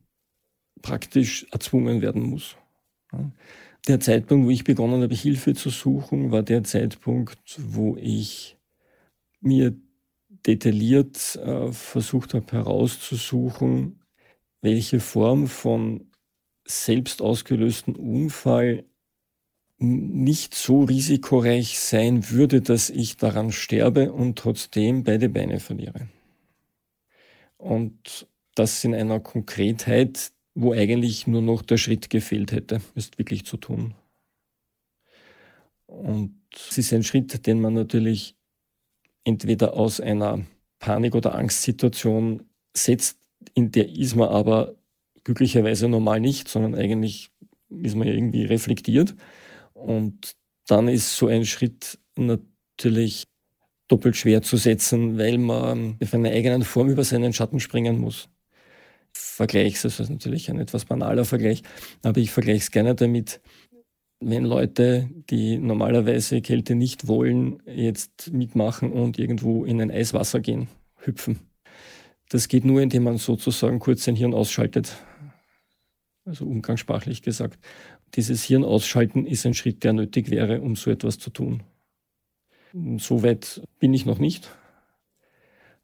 praktisch 0.82 1.46
erzwungen 1.50 2.02
werden 2.02 2.22
muss. 2.22 2.56
Der 3.86 4.00
Zeitpunkt, 4.00 4.46
wo 4.46 4.50
ich 4.50 4.64
begonnen 4.64 5.02
habe, 5.02 5.14
Hilfe 5.14 5.54
zu 5.54 5.70
suchen, 5.70 6.30
war 6.30 6.42
der 6.42 6.64
Zeitpunkt, 6.64 7.58
wo 7.58 7.96
ich 7.96 8.53
mir 9.44 9.74
detailliert 10.46 11.36
äh, 11.36 11.72
versucht 11.72 12.34
habe 12.34 12.52
herauszusuchen, 12.52 14.00
welche 14.60 15.00
Form 15.00 15.46
von 15.46 16.10
selbst 16.66 17.22
ausgelösten 17.22 17.96
Unfall 17.96 18.84
nicht 19.78 20.54
so 20.54 20.84
risikoreich 20.84 21.78
sein 21.78 22.30
würde, 22.30 22.62
dass 22.62 22.90
ich 22.90 23.16
daran 23.16 23.52
sterbe 23.52 24.12
und 24.12 24.38
trotzdem 24.38 25.04
beide 25.04 25.28
Beine 25.28 25.60
verliere. 25.60 26.08
Und 27.58 28.26
das 28.54 28.84
in 28.84 28.94
einer 28.94 29.20
Konkretheit, 29.20 30.32
wo 30.54 30.72
eigentlich 30.72 31.26
nur 31.26 31.42
noch 31.42 31.62
der 31.62 31.76
Schritt 31.76 32.08
gefehlt 32.08 32.52
hätte, 32.52 32.80
ist 32.94 33.18
wirklich 33.18 33.44
zu 33.44 33.56
tun. 33.56 33.94
Und 35.86 36.40
es 36.54 36.78
ist 36.78 36.92
ein 36.92 37.02
Schritt, 37.02 37.46
den 37.46 37.60
man 37.60 37.74
natürlich 37.74 38.36
entweder 39.24 39.74
aus 39.74 40.00
einer 40.00 40.44
Panik- 40.78 41.14
oder 41.14 41.34
Angstsituation 41.34 42.42
setzt, 42.76 43.18
in 43.54 43.70
der 43.70 43.88
ist 43.88 44.16
man 44.16 44.28
aber 44.28 44.74
glücklicherweise 45.24 45.88
normal 45.88 46.20
nicht, 46.20 46.48
sondern 46.48 46.74
eigentlich 46.74 47.30
ist 47.70 47.96
man 47.96 48.06
irgendwie 48.06 48.44
reflektiert. 48.44 49.14
Und 49.72 50.36
dann 50.66 50.88
ist 50.88 51.16
so 51.16 51.26
ein 51.26 51.44
Schritt 51.44 51.98
natürlich 52.16 53.26
doppelt 53.88 54.16
schwer 54.16 54.42
zu 54.42 54.56
setzen, 54.56 55.18
weil 55.18 55.38
man 55.38 55.96
auf 56.02 56.14
einer 56.14 56.30
eigenen 56.30 56.62
Form 56.62 56.88
über 56.88 57.04
seinen 57.04 57.32
Schatten 57.32 57.60
springen 57.60 57.98
muss. 57.98 58.28
Vergleich, 59.12 59.80
das 59.80 60.00
ist 60.00 60.10
natürlich 60.10 60.50
ein 60.50 60.58
etwas 60.58 60.86
banaler 60.86 61.24
Vergleich, 61.24 61.62
aber 62.02 62.20
ich 62.20 62.30
vergleiche 62.30 62.58
es 62.58 62.70
gerne 62.70 62.94
damit, 62.94 63.40
wenn 64.26 64.44
Leute, 64.44 65.10
die 65.30 65.58
normalerweise 65.58 66.40
Kälte 66.40 66.74
nicht 66.74 67.06
wollen, 67.06 67.62
jetzt 67.66 68.32
mitmachen 68.32 68.92
und 68.92 69.18
irgendwo 69.18 69.64
in 69.64 69.80
ein 69.80 69.90
Eiswasser 69.90 70.40
gehen, 70.40 70.68
hüpfen. 70.96 71.40
Das 72.28 72.48
geht 72.48 72.64
nur, 72.64 72.80
indem 72.80 73.04
man 73.04 73.18
sozusagen 73.18 73.78
kurz 73.78 74.04
sein 74.04 74.16
Hirn 74.16 74.34
ausschaltet. 74.34 74.96
Also 76.24 76.46
umgangssprachlich 76.46 77.22
gesagt. 77.22 77.58
Dieses 78.14 78.42
Hirn 78.44 78.64
ausschalten 78.64 79.26
ist 79.26 79.44
ein 79.44 79.54
Schritt, 79.54 79.84
der 79.84 79.92
nötig 79.92 80.30
wäre, 80.30 80.60
um 80.60 80.76
so 80.76 80.90
etwas 80.90 81.18
zu 81.18 81.30
tun. 81.30 81.62
So 82.96 83.22
weit 83.22 83.62
bin 83.78 83.92
ich 83.92 84.06
noch 84.06 84.18
nicht. 84.18 84.50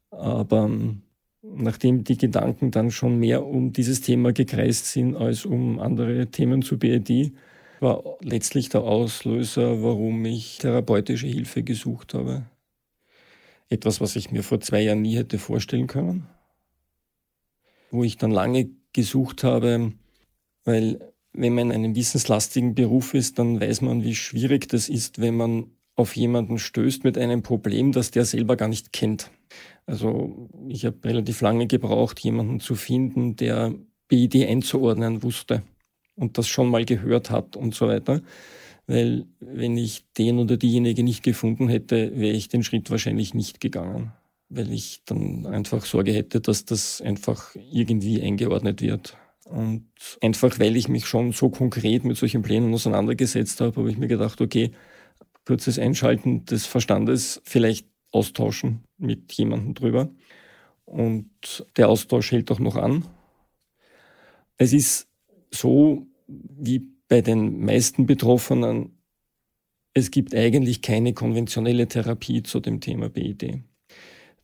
Aber 0.09 0.65
ähm, 0.65 1.03
nachdem 1.41 2.03
die 2.03 2.17
Gedanken 2.17 2.71
dann 2.71 2.91
schon 2.91 3.17
mehr 3.17 3.45
um 3.45 3.71
dieses 3.71 4.01
Thema 4.01 4.33
gekreist 4.33 4.87
sind 4.87 5.15
als 5.15 5.45
um 5.45 5.79
andere 5.79 6.27
Themen 6.27 6.61
zu 6.61 6.77
BID, 6.77 7.33
war 7.81 8.17
letztlich 8.21 8.69
der 8.69 8.83
Auslöser, 8.83 9.81
warum 9.81 10.23
ich 10.25 10.59
therapeutische 10.59 11.27
Hilfe 11.27 11.63
gesucht 11.63 12.13
habe. 12.13 12.45
Etwas, 13.69 14.01
was 14.01 14.15
ich 14.15 14.31
mir 14.31 14.43
vor 14.43 14.59
zwei 14.59 14.81
Jahren 14.81 15.01
nie 15.01 15.15
hätte 15.15 15.39
vorstellen 15.39 15.87
können. 15.87 16.27
Wo 17.89 18.03
ich 18.03 18.17
dann 18.17 18.31
lange 18.31 18.69
gesucht 18.93 19.43
habe, 19.43 19.93
weil 20.63 20.99
wenn 21.33 21.55
man 21.55 21.71
in 21.71 21.75
einem 21.75 21.95
wissenslastigen 21.95 22.75
Beruf 22.75 23.13
ist, 23.13 23.39
dann 23.39 23.59
weiß 23.59 23.81
man, 23.81 24.03
wie 24.03 24.15
schwierig 24.15 24.67
das 24.67 24.89
ist, 24.89 25.19
wenn 25.19 25.35
man 25.35 25.71
auf 25.95 26.15
jemanden 26.15 26.59
stößt 26.59 27.03
mit 27.03 27.17
einem 27.17 27.41
Problem, 27.41 27.91
das 27.91 28.11
der 28.11 28.25
selber 28.25 28.57
gar 28.57 28.67
nicht 28.67 28.91
kennt. 28.93 29.31
Also 29.85 30.49
ich 30.67 30.85
habe 30.85 30.97
relativ 31.03 31.41
lange 31.41 31.67
gebraucht, 31.67 32.19
jemanden 32.19 32.59
zu 32.59 32.75
finden, 32.75 33.35
der 33.35 33.73
BID 34.07 34.47
einzuordnen 34.47 35.23
wusste 35.23 35.63
und 36.21 36.37
das 36.37 36.47
schon 36.47 36.69
mal 36.69 36.85
gehört 36.85 37.31
hat 37.31 37.55
und 37.57 37.73
so 37.73 37.87
weiter. 37.87 38.21
Weil 38.85 39.25
wenn 39.39 39.75
ich 39.75 40.05
den 40.17 40.37
oder 40.37 40.55
diejenige 40.55 41.03
nicht 41.03 41.23
gefunden 41.23 41.67
hätte, 41.67 42.17
wäre 42.17 42.35
ich 42.35 42.47
den 42.47 42.63
Schritt 42.63 42.91
wahrscheinlich 42.91 43.33
nicht 43.33 43.59
gegangen. 43.59 44.13
Weil 44.49 44.71
ich 44.71 45.01
dann 45.05 45.47
einfach 45.47 45.83
Sorge 45.83 46.13
hätte, 46.13 46.39
dass 46.39 46.65
das 46.65 47.01
einfach 47.01 47.55
irgendwie 47.55 48.21
eingeordnet 48.21 48.81
wird. 48.81 49.17
Und 49.45 49.87
einfach 50.21 50.59
weil 50.59 50.77
ich 50.77 50.87
mich 50.87 51.07
schon 51.07 51.31
so 51.31 51.49
konkret 51.49 52.05
mit 52.05 52.17
solchen 52.17 52.43
Plänen 52.43 52.73
auseinandergesetzt 52.73 53.59
habe, 53.59 53.75
habe 53.75 53.89
ich 53.89 53.97
mir 53.97 54.07
gedacht, 54.07 54.39
okay, 54.39 54.71
kurzes 55.45 55.79
Einschalten 55.79 56.45
des 56.45 56.67
Verstandes, 56.67 57.41
vielleicht 57.43 57.87
austauschen 58.11 58.83
mit 58.97 59.33
jemandem 59.33 59.73
drüber. 59.73 60.11
Und 60.85 61.65
der 61.77 61.89
Austausch 61.89 62.31
hält 62.31 62.51
auch 62.51 62.59
noch 62.59 62.75
an. 62.75 63.05
Es 64.57 64.73
ist 64.73 65.07
so, 65.49 66.07
wie 66.31 66.87
bei 67.07 67.21
den 67.21 67.59
meisten 67.65 68.05
Betroffenen, 68.05 68.97
es 69.93 70.11
gibt 70.11 70.33
eigentlich 70.33 70.81
keine 70.81 71.13
konventionelle 71.13 71.87
Therapie 71.87 72.43
zu 72.43 72.59
dem 72.59 72.79
Thema 72.79 73.09
BID. 73.09 73.63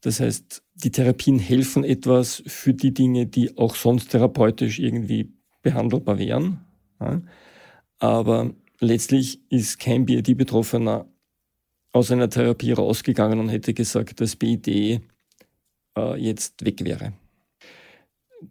Das 0.01 0.19
heißt, 0.19 0.63
die 0.75 0.91
Therapien 0.91 1.39
helfen 1.39 1.83
etwas 1.83 2.43
für 2.45 2.73
die 2.73 2.93
Dinge, 2.93 3.25
die 3.25 3.57
auch 3.57 3.75
sonst 3.75 4.09
therapeutisch 4.09 4.79
irgendwie 4.79 5.33
behandelbar 5.61 6.19
wären. 6.19 6.65
Aber 7.99 8.53
letztlich 8.79 9.41
ist 9.49 9.79
kein 9.79 10.05
BID-Betroffener 10.05 11.07
aus 11.93 12.11
einer 12.11 12.29
Therapie 12.29 12.73
rausgegangen 12.73 13.39
und 13.39 13.49
hätte 13.49 13.73
gesagt, 13.73 14.21
dass 14.21 14.35
BID 14.35 14.67
äh, 14.67 14.99
jetzt 16.17 16.63
weg 16.63 16.83
wäre. 16.83 17.13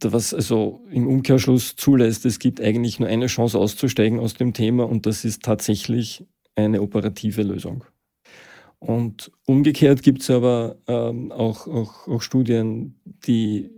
Was 0.00 0.34
also 0.34 0.84
im 0.90 1.06
Umkehrschluss 1.06 1.76
zulässt, 1.76 2.26
es 2.26 2.38
gibt 2.38 2.60
eigentlich 2.60 2.98
nur 2.98 3.08
eine 3.08 3.26
Chance 3.26 3.58
auszusteigen 3.58 4.18
aus 4.18 4.34
dem 4.34 4.52
Thema 4.52 4.84
und 4.84 5.06
das 5.06 5.24
ist 5.24 5.42
tatsächlich 5.42 6.24
eine 6.56 6.82
operative 6.82 7.42
Lösung. 7.42 7.84
Und 8.78 9.30
umgekehrt 9.46 10.02
gibt 10.02 10.22
es 10.22 10.30
aber 10.30 10.76
ähm, 10.86 11.32
auch, 11.32 11.66
auch, 11.66 12.08
auch 12.08 12.22
Studien, 12.22 13.00
die 13.26 13.70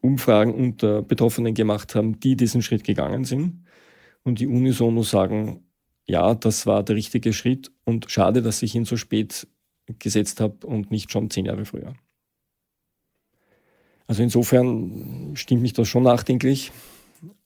Umfragen 0.00 0.54
unter 0.54 1.02
Betroffenen 1.02 1.54
gemacht 1.54 1.94
haben, 1.94 2.20
die 2.20 2.36
diesen 2.36 2.62
Schritt 2.62 2.84
gegangen 2.84 3.24
sind 3.24 3.64
und 4.22 4.40
die 4.40 4.46
unisono 4.46 5.02
sagen, 5.02 5.64
ja, 6.06 6.34
das 6.34 6.66
war 6.66 6.82
der 6.82 6.96
richtige 6.96 7.32
Schritt 7.32 7.72
und 7.84 8.10
schade, 8.10 8.42
dass 8.42 8.62
ich 8.62 8.74
ihn 8.74 8.84
so 8.84 8.96
spät 8.96 9.46
gesetzt 9.98 10.40
habe 10.40 10.66
und 10.66 10.90
nicht 10.90 11.10
schon 11.10 11.30
zehn 11.30 11.46
Jahre 11.46 11.64
früher. 11.64 11.94
Also 14.06 14.22
insofern 14.22 15.32
stimmt 15.34 15.62
mich 15.62 15.72
das 15.72 15.88
schon 15.88 16.02
nachdenklich 16.02 16.72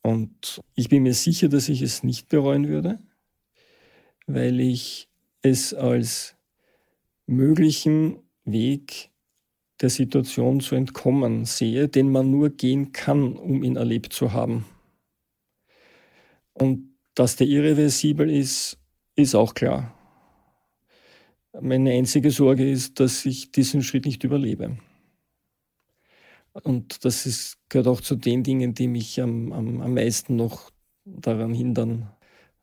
und 0.03 0.61
ich 0.75 0.89
bin 0.89 1.05
mir 1.05 1.15
sicher, 1.15 1.49
dass 1.49 1.69
ich 1.69 1.83
es 1.83 2.03
nicht 2.03 2.29
bereuen 2.29 2.69
würde, 2.69 2.99
weil 4.27 4.61
ich 4.61 5.09
es 5.43 5.73
als 5.73 6.37
möglichen 7.27 8.19
Weg 8.45 9.11
der 9.81 9.91
Situation 9.91 10.61
zu 10.61 10.75
entkommen 10.75 11.45
sehe, 11.45 11.89
den 11.89 12.11
man 12.11 12.31
nur 12.31 12.51
gehen 12.51 12.93
kann, 12.93 13.35
um 13.35 13.63
ihn 13.63 13.77
erlebt 13.77 14.13
zu 14.13 14.33
haben. 14.33 14.65
Und 16.55 16.95
dass 17.15 17.37
der 17.37 17.47
irreversibel 17.47 18.31
ist, 18.31 18.79
ist 19.15 19.35
auch 19.35 19.55
klar. 19.55 19.95
Meine 21.61 21.93
einzige 21.93 22.31
Sorge 22.31 22.69
ist, 22.69 22.99
dass 22.99 23.25
ich 23.27 23.53
diesen 23.53 23.83
Schritt 23.83 24.07
nicht 24.07 24.25
überlebe. 24.25 24.79
Und 26.63 27.05
das 27.05 27.27
ist, 27.27 27.59
gehört 27.69 27.89
auch 27.89 28.01
zu 28.01 28.17
den 28.17 28.43
Dingen, 28.43 28.75
die 28.75 28.89
mich 28.89 29.21
am, 29.21 29.53
am, 29.53 29.81
am 29.81 29.95
meisten 29.95 30.37
noch 30.37 30.71
daran 31.05 31.55
hindern, 31.55 32.11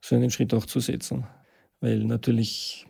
so 0.01 0.15
einen 0.15 0.29
Schritt 0.31 0.53
auch 0.53 0.65
zu 0.65 0.79
setzen. 0.79 1.25
Weil 1.79 2.03
natürlich 2.03 2.85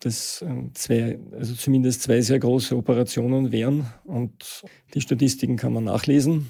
das 0.00 0.42
ähm, 0.42 0.74
zwei, 0.74 1.18
also 1.32 1.54
zumindest 1.54 2.02
zwei 2.02 2.20
sehr 2.20 2.38
große 2.38 2.76
Operationen 2.76 3.52
wären 3.52 3.86
und 4.04 4.62
die 4.94 5.00
Statistiken 5.00 5.56
kann 5.56 5.72
man 5.72 5.84
nachlesen. 5.84 6.48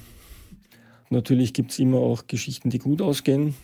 Natürlich 1.11 1.54
gibt 1.54 1.70
es 1.70 1.78
immer 1.78 1.98
auch 1.98 2.26
Geschichten, 2.26 2.68
die 2.68 2.78
gut 2.78 3.00
ausgehen. 3.00 3.54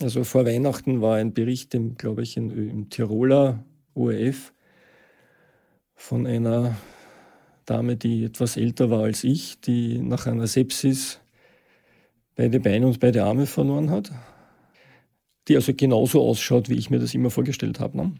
Also 0.00 0.24
vor 0.24 0.46
Weihnachten 0.46 1.02
war 1.02 1.16
ein 1.16 1.34
Bericht, 1.34 1.74
im, 1.74 1.96
glaube 1.96 2.22
ich, 2.22 2.36
im 2.36 2.88
Tiroler 2.88 3.64
ORF 3.94 4.52
von 5.94 6.26
einer 6.26 6.76
Dame, 7.64 7.96
die 7.96 8.24
etwas 8.24 8.56
älter 8.56 8.90
war 8.90 9.04
als 9.04 9.24
ich, 9.24 9.60
die 9.60 9.98
nach 9.98 10.26
einer 10.26 10.46
Sepsis 10.46 11.20
beide 12.36 12.60
Beine 12.60 12.86
und 12.86 13.00
beide 13.00 13.24
Arme 13.24 13.46
verloren 13.46 13.90
hat. 13.90 14.12
Die 15.48 15.56
also 15.56 15.74
genauso 15.74 16.22
ausschaut, 16.22 16.68
wie 16.68 16.74
ich 16.74 16.90
mir 16.90 16.98
das 16.98 17.14
immer 17.14 17.30
vorgestellt 17.30 17.80
habe. 17.80 17.96
Ne? 17.96 18.14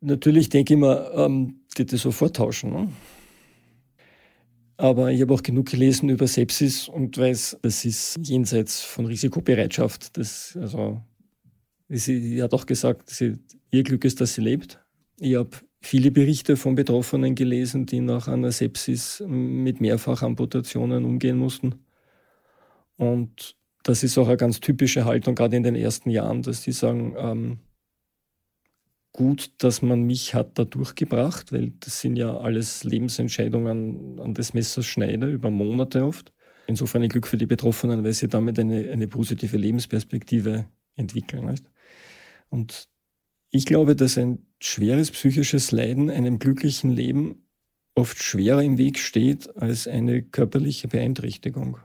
Natürlich 0.00 0.48
denke 0.48 0.74
ich 0.74 0.80
mir, 0.80 1.12
ähm, 1.14 1.60
die 1.76 1.84
das 1.84 2.00
sofort 2.00 2.36
tauschen. 2.36 2.72
Ne? 2.72 2.88
Aber 4.78 5.12
ich 5.12 5.20
habe 5.20 5.34
auch 5.34 5.42
genug 5.42 5.66
gelesen 5.66 6.08
über 6.08 6.26
Sepsis 6.26 6.88
und 6.88 7.18
weiß, 7.18 7.58
das 7.60 7.84
ist 7.84 8.18
jenseits 8.22 8.80
von 8.80 9.04
Risikobereitschaft. 9.04 10.16
Das, 10.16 10.56
also, 10.58 11.02
sie 11.90 12.42
hat 12.42 12.54
auch 12.54 12.64
gesagt, 12.64 13.10
sie, 13.10 13.36
ihr 13.70 13.82
Glück 13.82 14.06
ist, 14.06 14.22
dass 14.22 14.34
sie 14.34 14.40
lebt. 14.40 14.82
Ich 15.18 15.34
habe 15.34 15.50
viele 15.80 16.10
Berichte 16.10 16.56
von 16.56 16.74
Betroffenen 16.74 17.34
gelesen, 17.34 17.86
die 17.86 18.00
nach 18.00 18.28
einer 18.28 18.52
Sepsis 18.52 19.22
mit 19.26 19.80
Mehrfachamputationen 19.80 21.04
umgehen 21.04 21.38
mussten. 21.38 21.86
Und 22.96 23.56
das 23.82 24.02
ist 24.02 24.18
auch 24.18 24.28
eine 24.28 24.36
ganz 24.36 24.60
typische 24.60 25.04
Haltung, 25.06 25.34
gerade 25.34 25.56
in 25.56 25.62
den 25.62 25.74
ersten 25.74 26.10
Jahren, 26.10 26.42
dass 26.42 26.62
die 26.62 26.72
sagen, 26.72 27.14
ähm, 27.16 27.58
gut, 29.12 29.52
dass 29.58 29.80
man 29.80 30.02
mich 30.02 30.34
hat 30.34 30.58
da 30.58 30.64
durchgebracht, 30.64 31.52
weil 31.52 31.72
das 31.80 32.00
sind 32.00 32.16
ja 32.16 32.36
alles 32.36 32.84
Lebensentscheidungen 32.84 34.20
an 34.20 34.34
des 34.34 34.54
Messers 34.54 34.86
Schneide 34.86 35.30
über 35.30 35.50
Monate 35.50 36.04
oft. 36.04 36.32
Insofern 36.66 37.02
ein 37.02 37.08
Glück 37.08 37.26
für 37.26 37.38
die 37.38 37.46
Betroffenen, 37.46 38.04
weil 38.04 38.12
sie 38.12 38.28
damit 38.28 38.58
eine, 38.58 38.90
eine 38.90 39.08
positive 39.08 39.56
Lebensperspektive 39.56 40.66
entwickeln. 40.94 41.46
Nicht? 41.46 41.64
Und 42.50 42.88
ich 43.50 43.66
glaube, 43.66 43.96
dass 43.96 44.18
ein 44.18 44.46
schweres 44.60 45.10
psychisches 45.10 45.72
Leiden 45.72 46.10
einem 46.10 46.38
glücklichen 46.38 46.90
Leben 46.90 47.46
oft 47.94 48.22
schwerer 48.22 48.62
im 48.62 48.78
Weg 48.78 48.98
steht 48.98 49.56
als 49.56 49.86
eine 49.86 50.22
körperliche 50.22 50.88
Beeinträchtigung. 50.88 51.78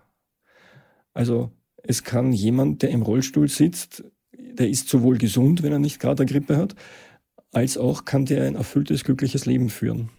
Also 1.14 1.52
es 1.84 2.04
kann 2.04 2.34
jemand, 2.34 2.82
der 2.82 2.90
im 2.90 3.02
Rollstuhl 3.02 3.48
sitzt, 3.48 4.04
der 4.34 4.70
ist 4.70 4.90
sowohl 4.90 5.18
gesund, 5.18 5.64
wenn 5.64 5.72
er 5.72 5.80
nicht 5.80 6.00
gerade 6.00 6.24
eine 6.24 6.32
Grippe 6.32 6.58
hat, 6.58 6.76
als 7.52 7.78
auch 7.78 8.06
kann 8.06 8.26
der 8.26 8.44
ein 8.44 8.56
erfülltes, 8.56 9.04
glückliches 9.04 9.46
Leben 9.46 9.70
führen. 9.70 10.10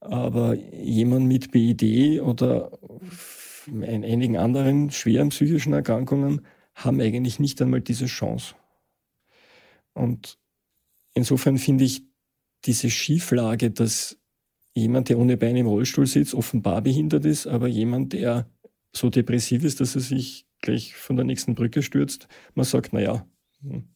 Aber 0.00 0.54
jemand 0.54 1.26
mit 1.26 1.50
BID 1.50 2.20
oder 2.20 2.78
in 3.66 4.04
einigen 4.04 4.36
anderen 4.36 4.90
schweren 4.90 5.30
psychischen 5.30 5.72
Erkrankungen 5.72 6.42
haben 6.74 7.00
eigentlich 7.00 7.40
nicht 7.40 7.62
einmal 7.62 7.80
diese 7.80 8.06
Chance. 8.06 8.54
Und 9.94 10.38
insofern 11.14 11.58
finde 11.58 11.84
ich 11.84 12.02
diese 12.64 12.90
Schieflage, 12.90 13.70
dass 13.70 14.18
jemand, 14.74 15.08
der 15.08 15.18
ohne 15.18 15.36
Beine 15.36 15.60
im 15.60 15.66
Rollstuhl 15.66 16.06
sitzt, 16.06 16.34
offenbar 16.34 16.82
behindert 16.82 17.24
ist, 17.24 17.46
aber 17.46 17.68
jemand, 17.68 18.12
der 18.12 18.50
so 18.92 19.10
depressiv 19.10 19.64
ist, 19.64 19.80
dass 19.80 19.94
er 19.94 20.00
sich 20.00 20.46
gleich 20.60 20.94
von 20.94 21.16
der 21.16 21.24
nächsten 21.24 21.54
Brücke 21.54 21.82
stürzt, 21.82 22.28
man 22.54 22.64
sagt, 22.64 22.92
naja, 22.92 23.26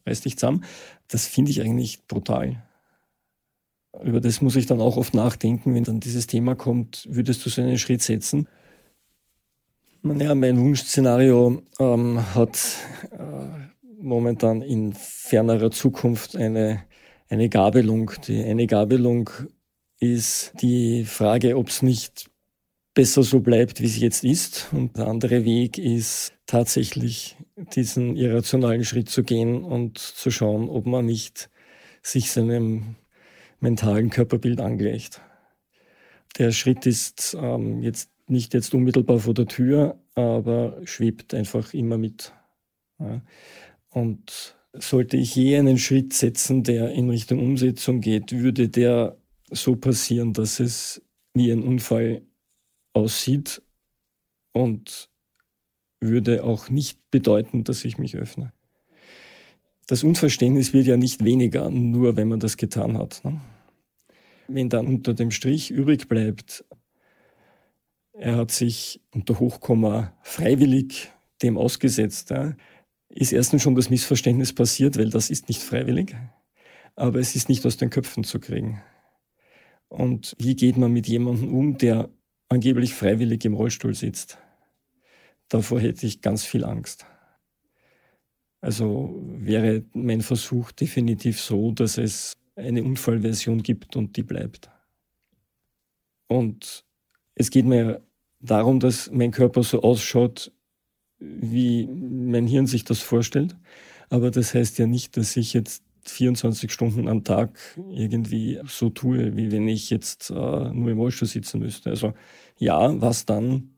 reiß 0.06 0.22
dich 0.22 0.36
zusammen. 0.38 0.64
Das 1.08 1.26
finde 1.26 1.50
ich 1.50 1.60
eigentlich 1.62 2.06
brutal. 2.06 2.62
Über 4.02 4.20
das 4.20 4.40
muss 4.42 4.56
ich 4.56 4.66
dann 4.66 4.80
auch 4.80 4.96
oft 4.96 5.14
nachdenken, 5.14 5.74
wenn 5.74 5.84
dann 5.84 6.00
dieses 6.00 6.26
Thema 6.26 6.54
kommt, 6.54 7.06
würdest 7.10 7.44
du 7.44 7.50
so 7.50 7.62
einen 7.62 7.78
Schritt 7.78 8.02
setzen? 8.02 8.48
Naja, 10.02 10.34
mein 10.34 10.58
Wunschszenario 10.58 11.62
ähm, 11.80 12.34
hat 12.34 12.58
äh, 13.10 13.68
momentan 14.00 14.62
in 14.62 14.92
fernerer 14.92 15.70
Zukunft 15.70 16.36
eine, 16.36 16.84
eine 17.28 17.48
Gabelung. 17.48 18.12
Die, 18.26 18.42
eine 18.42 18.66
Gabelung 18.66 19.30
ist 20.00 20.52
die 20.60 21.04
Frage, 21.04 21.56
ob 21.56 21.68
es 21.68 21.82
nicht 21.82 22.30
besser 22.94 23.22
so 23.22 23.40
bleibt, 23.40 23.80
wie 23.80 23.86
es 23.86 23.98
jetzt 23.98 24.24
ist. 24.24 24.68
Und 24.72 24.96
der 24.96 25.06
andere 25.06 25.44
Weg 25.44 25.78
ist 25.78 26.32
tatsächlich 26.46 27.36
diesen 27.74 28.16
irrationalen 28.16 28.84
Schritt 28.84 29.08
zu 29.08 29.22
gehen 29.22 29.62
und 29.62 29.98
zu 29.98 30.30
schauen, 30.30 30.68
ob 30.68 30.86
man 30.86 31.06
nicht 31.06 31.50
sich 32.02 32.30
seinem 32.30 32.96
mentalen 33.60 34.10
Körperbild 34.10 34.60
angleicht. 34.60 35.20
Der 36.38 36.52
Schritt 36.52 36.86
ist 36.86 37.36
ähm, 37.40 37.82
jetzt 37.82 38.10
nicht 38.28 38.54
jetzt 38.54 38.74
unmittelbar 38.74 39.18
vor 39.18 39.34
der 39.34 39.46
Tür, 39.46 39.98
aber 40.14 40.80
schwebt 40.84 41.34
einfach 41.34 41.74
immer 41.74 41.98
mit. 41.98 42.32
Ja. 42.98 43.22
Und 43.90 44.57
sollte 44.80 45.16
ich 45.16 45.34
je 45.34 45.56
einen 45.56 45.78
Schritt 45.78 46.12
setzen, 46.12 46.62
der 46.62 46.92
in 46.92 47.10
Richtung 47.10 47.38
Umsetzung 47.38 48.00
geht, 48.00 48.32
würde 48.32 48.68
der 48.68 49.16
so 49.50 49.76
passieren, 49.76 50.32
dass 50.32 50.60
es 50.60 51.02
wie 51.34 51.50
ein 51.50 51.62
Unfall 51.62 52.22
aussieht 52.92 53.62
und 54.52 55.08
würde 56.00 56.44
auch 56.44 56.68
nicht 56.68 57.10
bedeuten, 57.10 57.64
dass 57.64 57.84
ich 57.84 57.98
mich 57.98 58.16
öffne. 58.16 58.52
Das 59.86 60.04
Unverständnis 60.04 60.72
wird 60.72 60.86
ja 60.86 60.96
nicht 60.96 61.24
weniger, 61.24 61.70
nur 61.70 62.16
wenn 62.16 62.28
man 62.28 62.40
das 62.40 62.56
getan 62.56 62.98
hat. 62.98 63.24
Ne? 63.24 63.40
Wenn 64.46 64.68
dann 64.68 64.86
unter 64.86 65.14
dem 65.14 65.30
Strich 65.30 65.70
übrig 65.70 66.08
bleibt, 66.08 66.64
er 68.12 68.36
hat 68.36 68.50
sich 68.50 69.00
unter 69.12 69.38
Hochkomma 69.38 70.12
freiwillig 70.22 71.10
dem 71.42 71.56
ausgesetzt, 71.56 72.30
ja, 72.30 72.54
ist 73.08 73.32
erstens 73.32 73.62
schon 73.62 73.74
das 73.74 73.90
Missverständnis 73.90 74.52
passiert, 74.52 74.98
weil 74.98 75.10
das 75.10 75.30
ist 75.30 75.48
nicht 75.48 75.62
freiwillig, 75.62 76.14
aber 76.94 77.18
es 77.18 77.34
ist 77.36 77.48
nicht 77.48 77.64
aus 77.66 77.76
den 77.76 77.90
Köpfen 77.90 78.24
zu 78.24 78.40
kriegen. 78.40 78.82
Und 79.88 80.36
wie 80.38 80.54
geht 80.54 80.76
man 80.76 80.92
mit 80.92 81.08
jemandem 81.08 81.54
um, 81.54 81.78
der 81.78 82.10
angeblich 82.48 82.94
freiwillig 82.94 83.44
im 83.44 83.54
Rollstuhl 83.54 83.94
sitzt? 83.94 84.38
Davor 85.48 85.80
hätte 85.80 86.06
ich 86.06 86.20
ganz 86.20 86.44
viel 86.44 86.64
Angst. 86.64 87.06
Also 88.60 89.14
wäre 89.22 89.84
mein 89.92 90.20
Versuch 90.20 90.72
definitiv 90.72 91.40
so, 91.40 91.72
dass 91.72 91.96
es 91.96 92.36
eine 92.56 92.82
Unfallversion 92.82 93.62
gibt 93.62 93.96
und 93.96 94.16
die 94.16 94.24
bleibt. 94.24 94.68
Und 96.26 96.84
es 97.34 97.50
geht 97.50 97.64
mir 97.64 98.02
darum, 98.40 98.80
dass 98.80 99.10
mein 99.10 99.30
Körper 99.30 99.62
so 99.62 99.82
ausschaut, 99.82 100.52
wie 101.18 101.86
mein 101.86 102.46
Hirn 102.46 102.66
sich 102.66 102.84
das 102.84 103.00
vorstellt. 103.00 103.56
Aber 104.10 104.30
das 104.30 104.54
heißt 104.54 104.78
ja 104.78 104.86
nicht, 104.86 105.16
dass 105.16 105.36
ich 105.36 105.52
jetzt 105.52 105.82
24 106.04 106.72
Stunden 106.72 107.08
am 107.08 107.24
Tag 107.24 107.58
irgendwie 107.90 108.60
so 108.66 108.88
tue, 108.88 109.36
wie 109.36 109.52
wenn 109.52 109.68
ich 109.68 109.90
jetzt 109.90 110.30
äh, 110.30 110.34
nur 110.34 110.90
im 110.90 110.98
Rollstuhl 110.98 111.28
sitzen 111.28 111.60
müsste. 111.60 111.90
Also 111.90 112.14
ja, 112.56 113.00
was 113.00 113.26
dann 113.26 113.70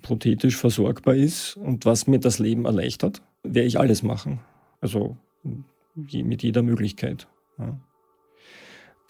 prothetisch 0.00 0.56
versorgbar 0.56 1.14
ist 1.14 1.56
und 1.56 1.84
was 1.84 2.06
mir 2.06 2.18
das 2.18 2.38
Leben 2.38 2.64
erleichtert, 2.64 3.22
werde 3.42 3.68
ich 3.68 3.78
alles 3.78 4.02
machen. 4.02 4.40
Also 4.80 5.16
mit 5.94 6.42
jeder 6.42 6.62
Möglichkeit. 6.62 7.28
Ja. 7.58 7.78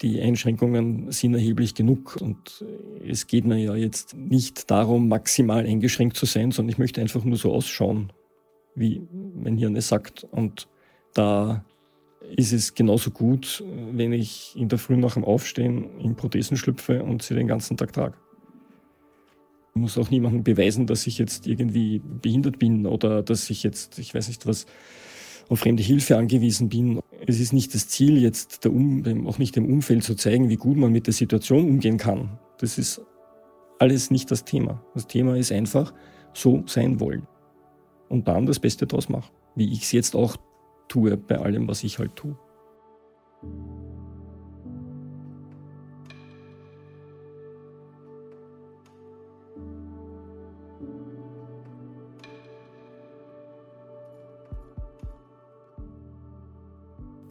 Die 0.01 0.21
Einschränkungen 0.21 1.11
sind 1.11 1.33
erheblich 1.33 1.73
genug 1.73 2.17
und 2.19 2.65
es 3.07 3.27
geht 3.27 3.45
mir 3.45 3.57
ja 3.57 3.75
jetzt 3.75 4.13
nicht 4.15 4.69
darum, 4.69 5.07
maximal 5.07 5.65
eingeschränkt 5.65 6.17
zu 6.17 6.25
sein, 6.25 6.51
sondern 6.51 6.71
ich 6.71 6.77
möchte 6.77 6.99
einfach 6.99 7.23
nur 7.23 7.37
so 7.37 7.53
ausschauen, 7.53 8.11
wie 8.75 9.01
mein 9.35 9.57
Hirn 9.57 9.75
es 9.75 9.87
sagt. 9.87 10.25
Und 10.25 10.67
da 11.13 11.63
ist 12.35 12.51
es 12.51 12.73
genauso 12.73 13.11
gut, 13.11 13.63
wenn 13.91 14.11
ich 14.11 14.53
in 14.57 14.67
der 14.67 14.79
Früh 14.79 14.97
nach 14.97 15.13
dem 15.13 15.23
Aufstehen 15.23 15.99
in 15.99 16.15
Prothesen 16.15 16.57
schlüpfe 16.57 17.01
und 17.01 17.23
sie 17.23 17.35
den 17.35 17.47
ganzen 17.47 17.77
Tag 17.77 17.93
trage. 17.93 18.15
Ich 19.75 19.81
muss 19.81 19.97
auch 19.97 20.09
niemandem 20.09 20.43
beweisen, 20.43 20.87
dass 20.87 21.07
ich 21.07 21.17
jetzt 21.17 21.47
irgendwie 21.47 21.99
behindert 21.99 22.59
bin 22.59 22.85
oder 22.85 23.23
dass 23.23 23.49
ich 23.49 23.63
jetzt, 23.63 23.99
ich 23.99 24.13
weiß 24.13 24.27
nicht 24.27 24.45
was, 24.45 24.65
auf 25.49 25.59
fremde 25.59 25.83
Hilfe 25.83 26.17
angewiesen 26.17 26.69
bin. 26.69 26.99
Es 27.25 27.39
ist 27.39 27.53
nicht 27.53 27.73
das 27.73 27.87
Ziel, 27.87 28.17
jetzt 28.17 28.65
um, 28.65 29.27
auch 29.27 29.37
nicht 29.37 29.55
dem 29.55 29.65
Umfeld 29.65 30.03
zu 30.03 30.15
zeigen, 30.15 30.49
wie 30.49 30.57
gut 30.57 30.77
man 30.77 30.91
mit 30.91 31.07
der 31.07 31.13
Situation 31.13 31.65
umgehen 31.65 31.97
kann. 31.97 32.39
Das 32.59 32.77
ist 32.77 33.01
alles 33.79 34.11
nicht 34.11 34.31
das 34.31 34.45
Thema. 34.45 34.83
Das 34.93 35.07
Thema 35.07 35.35
ist 35.35 35.51
einfach 35.51 35.93
so 36.33 36.63
sein 36.65 36.99
wollen. 36.99 37.27
Und 38.09 38.27
dann 38.27 38.45
das 38.45 38.59
Beste 38.59 38.87
draus 38.87 39.09
machen. 39.09 39.31
Wie 39.55 39.71
ich 39.71 39.83
es 39.83 39.91
jetzt 39.91 40.15
auch 40.15 40.37
tue 40.87 41.17
bei 41.17 41.37
allem, 41.37 41.67
was 41.67 41.83
ich 41.83 41.99
halt 41.99 42.15
tue. 42.15 42.37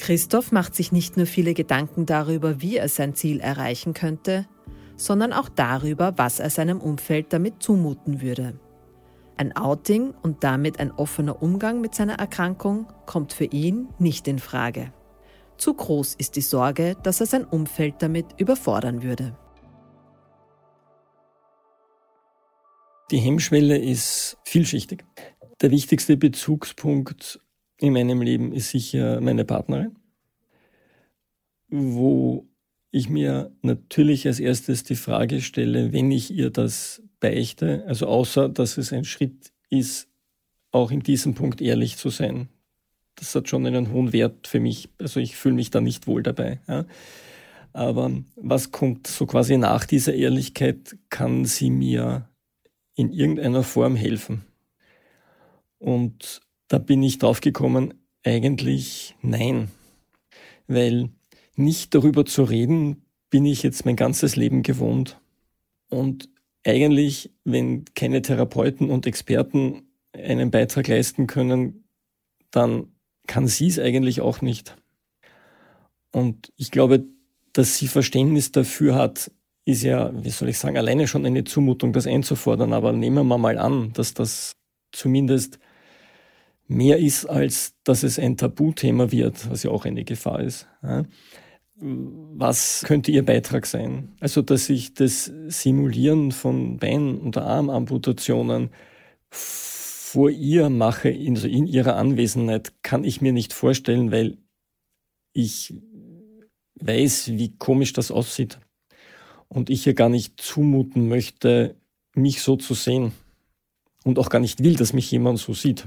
Christoph 0.05 0.53
macht 0.53 0.75
sich 0.75 0.93
nicht 0.93 1.17
nur 1.17 1.25
viele 1.25 1.55
Gedanken 1.55 2.05
darüber, 2.05 2.61
wie 2.61 2.77
er 2.77 2.91
sein 2.91 3.15
Ziel 3.15 3.41
erreichen 3.41 3.95
könnte, 3.95 4.47
sondern 4.97 5.33
auch 5.33 5.49
darüber, 5.49 6.19
was 6.19 6.41
er 6.41 6.51
seinem 6.51 6.79
Umfeld 6.83 7.33
damit 7.33 7.63
zumuten 7.63 8.21
würde. 8.21 8.61
Ein 9.39 9.57
Outing 9.57 10.13
und 10.23 10.45
damit 10.45 10.79
ein 10.79 10.91
offener 10.91 11.43
Umgang 11.43 11.81
mit 11.81 11.95
seiner 11.95 12.17
Erkrankung 12.17 12.87
kommt 13.07 13.33
für 13.33 13.47
ihn 13.47 13.89
nicht 13.99 14.29
in 14.29 14.41
Frage. 14.41 14.93
Zu 15.57 15.73
groß 15.73 16.17
ist 16.17 16.37
die 16.37 16.43
Sorge, 16.43 16.99
dass 17.03 17.21
er 17.21 17.27
sein 17.27 17.47
Umfeld 17.47 17.95
damit 18.01 18.27
überfordern 18.37 19.03
würde. 19.03 19.35
Die 23.11 23.21
Hemmschwelle 23.21 23.79
ist 23.79 24.37
vielschichtig. 24.45 25.07
Der 25.63 25.71
wichtigste 25.71 26.19
Bezugspunkt 26.19 27.41
in 27.85 27.93
meinem 27.93 28.23
Leben 28.23 28.53
ist 28.53 28.71
sicher 28.71 29.21
meine 29.21 29.45
Partnerin, 29.45 29.97
wo 31.69 32.49
ich 32.91 33.09
mir 33.09 33.53
natürlich 33.63 34.27
als 34.27 34.41
erstes 34.41 34.85
die 34.85 34.95
Frage 34.95 35.41
stelle, 35.41 35.93
wenn 35.93 36.11
ich 36.11 36.33
ihr 36.33 36.51
das 36.51 37.03
beichte, 37.21 37.85
also 37.87 38.07
außer 38.07 38.49
dass 38.49 38.79
es 38.79 38.93
ein 38.93 39.05
Schritt 39.05 39.53
ist, 39.69 40.09
auch 40.71 40.91
in 40.91 41.01
diesem 41.01 41.35
Punkt 41.35 41.61
ehrlich 41.61 41.97
zu 41.97 42.11
sein. 42.11 42.49
Das 43.17 43.35
hat 43.35 43.49
schon 43.49 43.67
einen 43.67 43.93
hohen 43.93 44.13
Wert 44.13 44.47
für 44.47 44.61
mich. 44.61 44.89
Also 44.99 45.21
ich 45.21 45.37
fühle 45.37 45.55
mich 45.55 45.71
da 45.71 45.81
nicht 45.81 46.07
wohl 46.07 46.23
dabei. 46.23 46.61
Ja. 46.67 46.85
Aber 47.73 48.11
was 48.37 48.71
kommt 48.71 49.07
so 49.07 49.27
quasi 49.27 49.57
nach 49.57 49.85
dieser 49.85 50.15
Ehrlichkeit? 50.15 50.97
Kann 51.11 51.45
sie 51.45 51.71
mir 51.71 52.29
in 52.95 53.13
irgendeiner 53.13 53.63
Form 53.63 53.97
helfen? 53.97 54.45
Und 55.79 56.41
da 56.75 56.79
bin 56.79 57.05
ich 57.05 57.19
drauf 57.19 57.41
gekommen, 57.41 57.95
eigentlich 58.25 59.15
nein. 59.23 59.71
Weil 60.67 61.11
nicht 61.55 61.95
darüber 61.95 62.27
zu 62.27 62.43
reden, 62.43 63.07
bin 63.31 63.47
ich 63.47 63.63
jetzt 63.63 63.85
mein 63.85 63.95
ganzes 63.95 64.35
Leben 64.35 64.65
gewohnt. 64.65 65.21
Und 65.89 66.29
eigentlich, 66.67 67.31
wenn 67.45 67.85
keine 67.95 68.23
Therapeuten 68.23 68.91
und 68.91 69.07
Experten 69.07 69.83
einen 70.15 70.51
Beitrag 70.51 70.89
leisten 70.89 71.29
können, 71.29 71.85
dann 72.51 72.89
kann 73.29 73.47
sie 73.47 73.69
es 73.69 73.79
eigentlich 73.79 74.21
auch 74.21 74.43
nicht. 74.43 74.77
Und 76.11 76.53
ich 76.57 76.73
glaube, 76.73 77.05
dass 77.53 77.79
sie 77.79 77.87
Verständnis 77.87 78.51
dafür 78.51 78.97
hat, 78.97 79.31
ist 79.65 79.85
ja, 79.85 80.11
wie 80.25 80.31
soll 80.31 80.49
ich 80.49 80.59
sagen, 80.59 80.77
alleine 80.77 81.07
schon 81.07 81.25
eine 81.25 81.45
Zumutung, 81.45 81.93
das 81.93 82.09
einzufordern. 82.09 82.73
Aber 82.73 82.93
nehmen 82.93 83.29
wir 83.29 83.39
mal 83.39 83.59
an, 83.59 83.93
dass 83.93 84.13
das 84.13 84.57
zumindest 84.91 85.61
mehr 86.67 86.99
ist, 86.99 87.27
als 87.27 87.75
dass 87.85 88.03
es 88.03 88.19
ein 88.19 88.37
Tabuthema 88.37 89.11
wird, 89.11 89.51
was 89.51 89.63
ja 89.63 89.71
auch 89.71 89.85
eine 89.85 90.05
Gefahr 90.05 90.41
ist. 90.41 90.69
Was 91.77 92.85
könnte 92.87 93.11
Ihr 93.11 93.25
Beitrag 93.25 93.67
sein? 93.67 94.13
Also, 94.21 94.43
dass 94.43 94.69
ich 94.71 94.95
das 94.95 95.31
Simulieren 95.49 96.33
von 96.33 96.79
Bein- 96.79 97.19
und 97.19 97.37
Armamputationen 97.37 98.71
vor 99.31 100.31
ihr 100.31 100.71
mache, 100.71 101.09
also 101.29 101.49
in 101.49 101.67
ihrer 101.67 101.97
Anwesenheit, 101.97 102.73
kann 102.83 103.03
ich 103.03 103.21
mir 103.21 103.33
nicht 103.33 103.53
vorstellen, 103.53 104.13
weil 104.13 104.39
ich 105.33 105.75
weiß, 106.77 107.33
wie 107.33 107.57
komisch 107.57 107.93
das 107.93 108.13
aussieht. 108.13 108.61
Und 109.49 109.71
ich 109.71 109.87
ihr 109.87 109.95
gar 109.95 110.09
nicht 110.09 110.41
zumuten 110.41 111.09
möchte, 111.09 111.75
mich 112.15 112.43
so 112.43 112.55
zu 112.55 112.75
sehen. 112.75 113.13
Und 114.05 114.21
auch 114.21 114.29
gar 114.29 114.39
nicht 114.39 114.63
will, 114.63 114.77
dass 114.77 114.93
mich 114.93 115.11
jemand 115.11 115.41
so 115.41 115.53
sieht. 115.53 115.85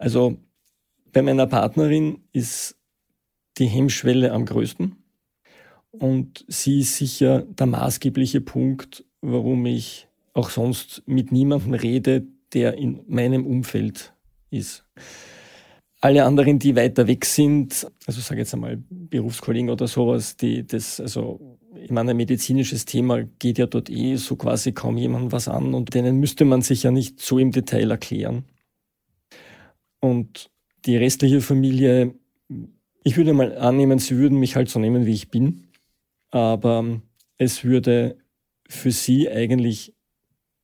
Also 0.00 0.38
bei 1.12 1.20
meiner 1.20 1.46
Partnerin 1.46 2.20
ist 2.32 2.74
die 3.58 3.66
Hemmschwelle 3.66 4.32
am 4.32 4.46
größten. 4.46 4.96
Und 5.90 6.44
sie 6.48 6.80
ist 6.80 6.96
sicher 6.96 7.42
der 7.42 7.66
maßgebliche 7.66 8.40
Punkt, 8.40 9.04
warum 9.20 9.66
ich 9.66 10.08
auch 10.32 10.48
sonst 10.48 11.02
mit 11.04 11.32
niemandem 11.32 11.74
rede, 11.74 12.26
der 12.54 12.78
in 12.78 13.02
meinem 13.08 13.44
Umfeld 13.46 14.14
ist. 14.50 14.86
Alle 16.00 16.24
anderen, 16.24 16.58
die 16.58 16.76
weiter 16.76 17.06
weg 17.06 17.26
sind, 17.26 17.86
also 18.06 18.22
sage 18.22 18.40
jetzt 18.40 18.54
einmal 18.54 18.82
Berufskollegen 18.88 19.68
oder 19.68 19.86
sowas, 19.86 20.34
die 20.34 20.66
das, 20.66 20.98
also 20.98 21.58
ich 21.74 21.90
meine, 21.90 22.12
ein 22.12 22.16
medizinisches 22.16 22.86
Thema 22.86 23.22
geht 23.38 23.58
ja 23.58 23.66
dort 23.66 23.90
eh 23.90 24.16
so 24.16 24.36
quasi 24.36 24.72
kaum 24.72 24.96
jemandem 24.96 25.30
was 25.30 25.46
an 25.46 25.74
und 25.74 25.92
denen 25.92 26.18
müsste 26.18 26.46
man 26.46 26.62
sich 26.62 26.84
ja 26.84 26.90
nicht 26.90 27.20
so 27.20 27.38
im 27.38 27.50
Detail 27.50 27.90
erklären. 27.90 28.44
Und 30.00 30.50
die 30.86 30.96
restliche 30.96 31.40
Familie, 31.40 32.14
ich 33.04 33.16
würde 33.16 33.32
mal 33.32 33.56
annehmen, 33.56 33.98
sie 33.98 34.16
würden 34.16 34.38
mich 34.38 34.56
halt 34.56 34.68
so 34.68 34.78
nehmen, 34.80 35.06
wie 35.06 35.12
ich 35.12 35.30
bin. 35.30 35.68
Aber 36.30 37.00
es 37.38 37.64
würde 37.64 38.16
für 38.68 38.92
sie 38.92 39.28
eigentlich, 39.28 39.94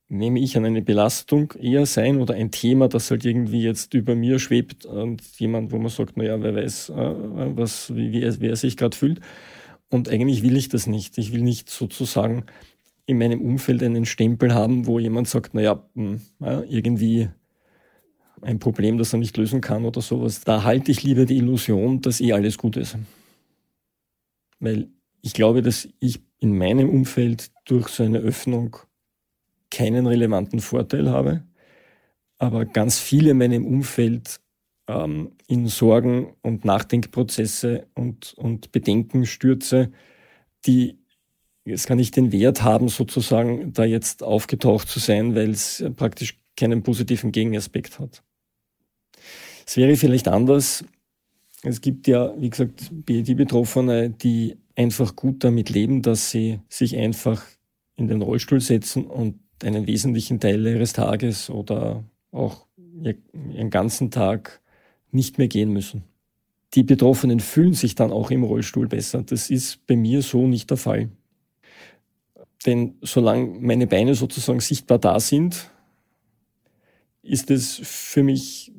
nehme 0.09 0.39
ich 0.39 0.57
an, 0.57 0.65
eine 0.65 0.83
Belastung 0.83 1.53
eher 1.61 1.85
sein 1.87 2.21
oder 2.21 2.35
ein 2.35 2.51
Thema, 2.51 2.89
das 2.89 3.11
halt 3.11 3.25
irgendwie 3.25 3.63
jetzt 3.63 3.93
über 3.95 4.15
mir 4.15 4.39
schwebt 4.39 4.87
und 4.87 5.23
jemand, 5.39 5.73
wo 5.73 5.79
man 5.79 5.89
sagt, 5.89 6.17
naja, 6.17 6.41
wer 6.41 6.55
weiß, 6.55 6.91
äh, 6.91 7.57
was, 7.57 7.95
wie, 7.95 8.13
wie, 8.13 8.23
er, 8.23 8.41
wie 8.41 8.49
er 8.49 8.57
sich 8.57 8.77
gerade 8.77 8.97
fühlt. 8.97 9.21
Und 9.91 10.09
eigentlich 10.09 10.43
will 10.43 10.57
ich 10.57 10.69
das 10.69 10.87
nicht. 10.87 11.19
Ich 11.19 11.33
will 11.33 11.43
nicht 11.43 11.71
sozusagen 11.71 12.45
in 13.07 13.19
meinem 13.19 13.41
Umfeld 13.41 13.83
einen 13.83 14.05
Stempel 14.05 14.55
haben, 14.55 14.87
wo 14.87 14.99
jemand 14.99 15.29
sagt, 15.29 15.55
naja, 15.55 15.89
hm, 15.95 16.21
irgendwie 16.69 17.29
ein 18.43 18.59
Problem, 18.59 18.99
das 18.99 19.13
er 19.13 19.19
nicht 19.19 19.37
lösen 19.37 19.61
kann 19.61 19.85
oder 19.85 20.01
sowas. 20.01 20.43
Da 20.43 20.63
halte 20.63 20.91
ich 20.91 21.03
lieber 21.03 21.25
die 21.25 21.39
Illusion, 21.39 22.01
dass 22.01 22.21
eh 22.21 22.33
alles 22.33 22.59
gut 22.59 22.77
ist. 22.77 22.97
Weil 24.61 24.89
ich 25.23 25.33
glaube, 25.33 25.63
dass 25.63 25.89
ich 26.01 26.21
in 26.39 26.57
meinem 26.57 26.89
Umfeld 26.89 27.51
durch 27.65 27.89
so 27.89 28.03
eine 28.03 28.19
Öffnung 28.19 28.77
keinen 29.71 30.07
relevanten 30.07 30.61
Vorteil 30.61 31.11
habe, 31.11 31.43
aber 32.39 32.65
ganz 32.65 32.99
viele 32.99 33.31
in 33.31 33.39
meinem 33.39 33.67
Umfeld 33.67 34.41
ähm, 34.87 35.33
in 35.49 35.67
Sorgen 35.67 36.35
und 36.43 36.65
Nachdenkprozesse 36.65 37.87
und, 37.95 38.35
und 38.35 38.73
Bedenken 38.73 39.27
stürze, 39.27 39.91
die 40.67 40.99
es 41.65 41.87
gar 41.87 41.97
nicht 41.97 42.17
den 42.17 42.33
Wert 42.33 42.63
haben, 42.63 42.89
sozusagen 42.89 43.73
da 43.73 43.85
jetzt 43.85 44.23
aufgetaucht 44.23 44.89
zu 44.89 45.01
sein, 45.01 45.35
weil 45.35 45.51
es 45.51 45.85
praktisch 45.97 46.39
keinen 46.57 46.83
positiven 46.83 47.33
Gegenaspekt 47.33 47.99
hat. 47.99 48.23
Es 49.67 49.77
wäre 49.77 49.97
vielleicht 49.97 50.29
anders. 50.29 50.85
Es 51.63 51.81
gibt 51.81 52.07
ja, 52.07 52.33
wie 52.39 52.51
gesagt, 52.51 52.91
die 53.09 53.35
Betroffene, 53.35 54.11
die 54.11 54.57
einfach 54.77 55.17
gut 55.17 55.43
damit 55.43 55.71
leben, 55.71 56.03
dass 56.03 56.31
sie 56.31 56.61
sich 56.69 56.97
einfach 56.97 57.43
in 57.97 58.09
den 58.09 58.23
Rollstuhl 58.23 58.61
setzen 58.61 59.05
und 59.07 59.41
einen 59.63 59.87
wesentlichen 59.87 60.39
Teil 60.39 60.65
ihres 60.67 60.93
Tages 60.93 61.51
oder 61.51 62.05
auch 62.31 62.67
ihren 63.03 63.71
ganzen 63.71 64.11
Tag 64.11 64.61
nicht 65.11 65.39
mehr 65.39 65.49
gehen 65.49 65.73
müssen. 65.73 66.05
Die 66.75 66.83
Betroffenen 66.83 67.41
fühlen 67.41 67.73
sich 67.73 67.95
dann 67.95 68.13
auch 68.13 68.31
im 68.31 68.45
Rollstuhl 68.45 68.87
besser. 68.87 69.23
Das 69.23 69.51
ist 69.51 69.87
bei 69.87 69.97
mir 69.97 70.23
so 70.23 70.47
nicht 70.47 70.71
der 70.71 70.77
Fall. 70.77 71.09
Denn 72.67 72.97
solange 73.01 73.47
meine 73.61 73.87
Beine 73.87 74.15
sozusagen 74.15 74.61
sichtbar 74.61 74.99
da 74.99 75.21
sind, 75.21 75.71
ist 77.23 77.51
es 77.51 77.81
für 77.83 78.23
mich 78.23 78.73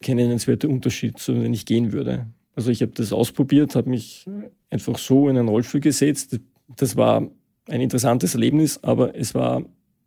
kein 0.00 0.16
nennenswerter 0.16 0.68
Unterschied, 0.68 1.18
zu 1.18 1.42
wenn 1.42 1.52
ich 1.52 1.66
gehen 1.66 1.92
würde. 1.92 2.26
Also 2.54 2.70
ich 2.70 2.82
habe 2.82 2.92
das 2.92 3.12
ausprobiert, 3.12 3.76
habe 3.76 3.90
mich 3.90 4.26
einfach 4.70 4.98
so 4.98 5.28
in 5.28 5.36
einen 5.36 5.48
Rollstuhl 5.48 5.80
gesetzt. 5.80 6.40
Das 6.76 6.96
war 6.96 7.28
ein 7.68 7.80
interessantes 7.80 8.34
Erlebnis, 8.34 8.82
aber 8.82 9.14
es 9.16 9.34
war 9.34 9.62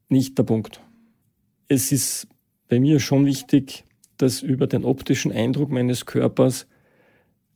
nicht 0.10 0.38
der 0.38 0.44
Punkt. 0.44 0.82
Es 1.68 1.92
ist 1.92 2.28
bei 2.68 2.80
mir 2.80 3.00
schon 3.00 3.26
wichtig, 3.26 3.86
dass 4.18 4.42
über 4.42 4.68
den 4.68 4.86
optischen 4.86 5.32
Eindruck 5.32 5.72
meines 5.72 6.06
Körpers 6.06 6.68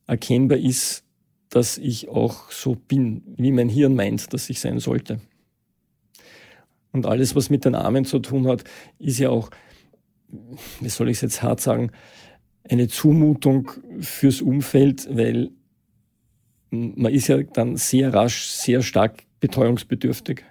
erkennbar 0.07 0.57
ist, 0.57 1.03
dass 1.49 1.77
ich 1.77 2.09
auch 2.09 2.51
so 2.51 2.75
bin, 2.75 3.23
wie 3.37 3.51
mein 3.51 3.69
Hirn 3.69 3.95
meint, 3.95 4.33
dass 4.33 4.49
ich 4.49 4.59
sein 4.59 4.79
sollte. 4.79 5.19
Und 6.91 7.05
alles, 7.05 7.35
was 7.35 7.49
mit 7.49 7.65
den 7.65 7.75
Armen 7.75 8.05
zu 8.05 8.19
tun 8.19 8.47
hat, 8.47 8.63
ist 8.99 9.19
ja 9.19 9.29
auch, 9.29 9.49
wie 10.79 10.89
soll 10.89 11.09
ich 11.09 11.17
es 11.17 11.21
jetzt 11.21 11.43
hart 11.43 11.61
sagen, 11.61 11.91
eine 12.69 12.87
Zumutung 12.87 13.71
fürs 13.99 14.41
Umfeld, 14.41 15.07
weil 15.15 15.51
man 16.71 17.13
ist 17.13 17.27
ja 17.27 17.41
dann 17.41 17.77
sehr 17.77 18.13
rasch, 18.13 18.47
sehr 18.47 18.81
stark 18.81 19.23
betreuungsbedürftig. 19.39 20.43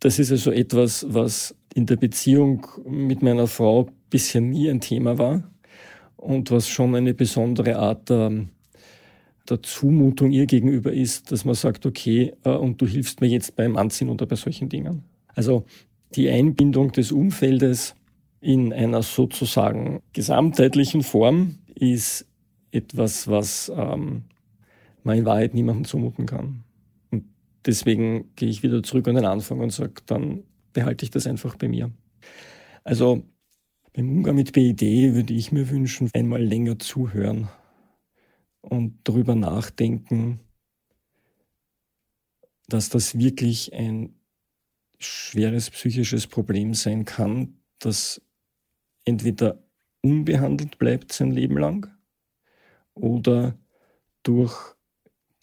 Das 0.00 0.18
ist 0.18 0.30
also 0.30 0.50
etwas, 0.50 1.06
was 1.08 1.54
in 1.74 1.86
der 1.86 1.96
Beziehung 1.96 2.66
mit 2.86 3.22
meiner 3.22 3.46
Frau 3.46 3.88
bisher 4.10 4.40
nie 4.40 4.68
ein 4.68 4.80
Thema 4.80 5.16
war 5.18 5.50
und 6.16 6.50
was 6.50 6.68
schon 6.68 6.94
eine 6.94 7.14
besondere 7.14 7.76
Art 7.76 8.10
der, 8.10 8.46
der 9.48 9.62
Zumutung 9.62 10.30
ihr 10.30 10.46
gegenüber 10.46 10.92
ist, 10.92 11.32
dass 11.32 11.44
man 11.44 11.54
sagt, 11.54 11.86
okay, 11.86 12.32
äh, 12.44 12.50
und 12.50 12.80
du 12.80 12.86
hilfst 12.86 13.20
mir 13.20 13.28
jetzt 13.28 13.56
beim 13.56 13.76
Anziehen 13.76 14.10
oder 14.10 14.26
bei 14.26 14.36
solchen 14.36 14.68
Dingen. 14.68 15.04
Also 15.28 15.64
die 16.14 16.28
Einbindung 16.28 16.92
des 16.92 17.10
Umfeldes 17.10 17.94
in 18.42 18.72
einer 18.72 19.02
sozusagen 19.02 20.02
gesamtheitlichen 20.12 21.04
Form 21.04 21.60
ist 21.76 22.26
etwas, 22.72 23.28
was 23.28 23.70
ähm, 23.74 24.24
man 25.04 25.18
in 25.18 25.24
Wahrheit 25.24 25.54
niemandem 25.54 25.84
zumuten 25.84 26.26
kann. 26.26 26.64
Und 27.12 27.24
deswegen 27.64 28.34
gehe 28.34 28.48
ich 28.48 28.64
wieder 28.64 28.82
zurück 28.82 29.06
an 29.06 29.14
den 29.14 29.26
Anfang 29.26 29.60
und 29.60 29.72
sage, 29.72 29.94
dann 30.06 30.42
behalte 30.72 31.04
ich 31.04 31.12
das 31.12 31.28
einfach 31.28 31.54
bei 31.54 31.68
mir. 31.68 31.92
Also 32.82 33.22
beim 33.92 34.10
Umgang 34.10 34.34
mit 34.34 34.52
BID 34.52 34.82
würde 35.14 35.34
ich 35.34 35.52
mir 35.52 35.70
wünschen, 35.70 36.10
einmal 36.12 36.42
länger 36.42 36.80
zuhören 36.80 37.48
und 38.60 38.98
darüber 39.04 39.36
nachdenken, 39.36 40.40
dass 42.66 42.88
das 42.88 43.16
wirklich 43.16 43.72
ein 43.72 44.16
schweres 44.98 45.70
psychisches 45.70 46.26
Problem 46.26 46.74
sein 46.74 47.04
kann, 47.04 47.58
das 47.78 48.20
entweder 49.04 49.62
unbehandelt 50.02 50.78
bleibt 50.78 51.12
sein 51.12 51.30
Leben 51.30 51.56
lang 51.56 51.88
oder 52.94 53.56
durch 54.22 54.74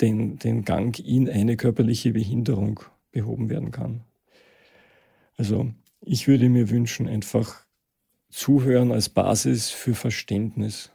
den, 0.01 0.37
den 0.37 0.63
Gang 0.63 0.97
in 0.99 1.29
eine 1.29 1.57
körperliche 1.57 2.11
Behinderung 2.11 2.79
behoben 3.11 3.49
werden 3.49 3.71
kann. 3.71 4.03
Also 5.37 5.71
ich 6.01 6.27
würde 6.27 6.49
mir 6.49 6.69
wünschen, 6.69 7.07
einfach 7.07 7.65
zuhören 8.29 8.91
als 8.91 9.09
Basis 9.09 9.69
für 9.69 9.95
Verständnis. 9.95 10.91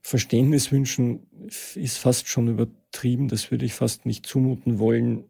Verständnis 0.00 0.72
wünschen 0.72 1.26
ist 1.74 1.98
fast 1.98 2.28
schon 2.28 2.48
übertrieben, 2.48 3.28
das 3.28 3.50
würde 3.50 3.64
ich 3.64 3.72
fast 3.72 4.04
nicht 4.04 4.26
zumuten 4.26 4.78
wollen. 4.78 5.24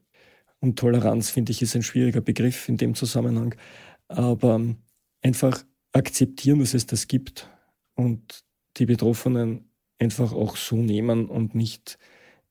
Und 0.61 0.79
Toleranz, 0.79 1.31
finde 1.31 1.53
ich, 1.53 1.61
ist 1.61 1.77
ein 1.77 1.83
schwieriger 1.83 2.21
Begriff 2.21 2.69
in 2.69 2.77
dem 2.77 2.95
Zusammenhang. 2.95 3.55
Aber 4.09 4.61
einfach 5.21 5.65
akzeptieren, 5.93 6.61
dass 6.61 6.75
es 6.75 6.87
das 6.87 7.09
gibt 7.09 7.49
und 7.95 8.45
die 8.77 8.87
Betroffenen 8.87 9.71
einfach 9.99 10.33
auch 10.33 10.57
so 10.57 10.77
nehmen 10.77 11.27
und 11.27 11.55
nicht 11.55 11.99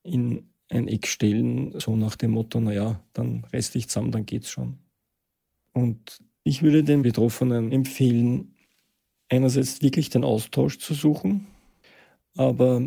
in 0.02 0.48
ein 0.68 0.88
Eck 0.88 1.06
stellen, 1.06 1.78
so 1.78 1.96
nach 1.96 2.16
dem 2.16 2.32
Motto, 2.32 2.60
naja, 2.60 3.04
dann 3.12 3.44
reiß 3.52 3.72
dich 3.72 3.88
zusammen, 3.88 4.10
dann 4.10 4.26
geht's 4.26 4.50
schon. 4.50 4.78
Und 5.72 6.20
ich 6.44 6.62
würde 6.62 6.82
den 6.82 7.02
Betroffenen 7.02 7.72
empfehlen, 7.72 8.54
einerseits 9.28 9.82
wirklich 9.82 10.10
den 10.10 10.24
Austausch 10.24 10.78
zu 10.78 10.94
suchen, 10.94 11.46
aber 12.34 12.82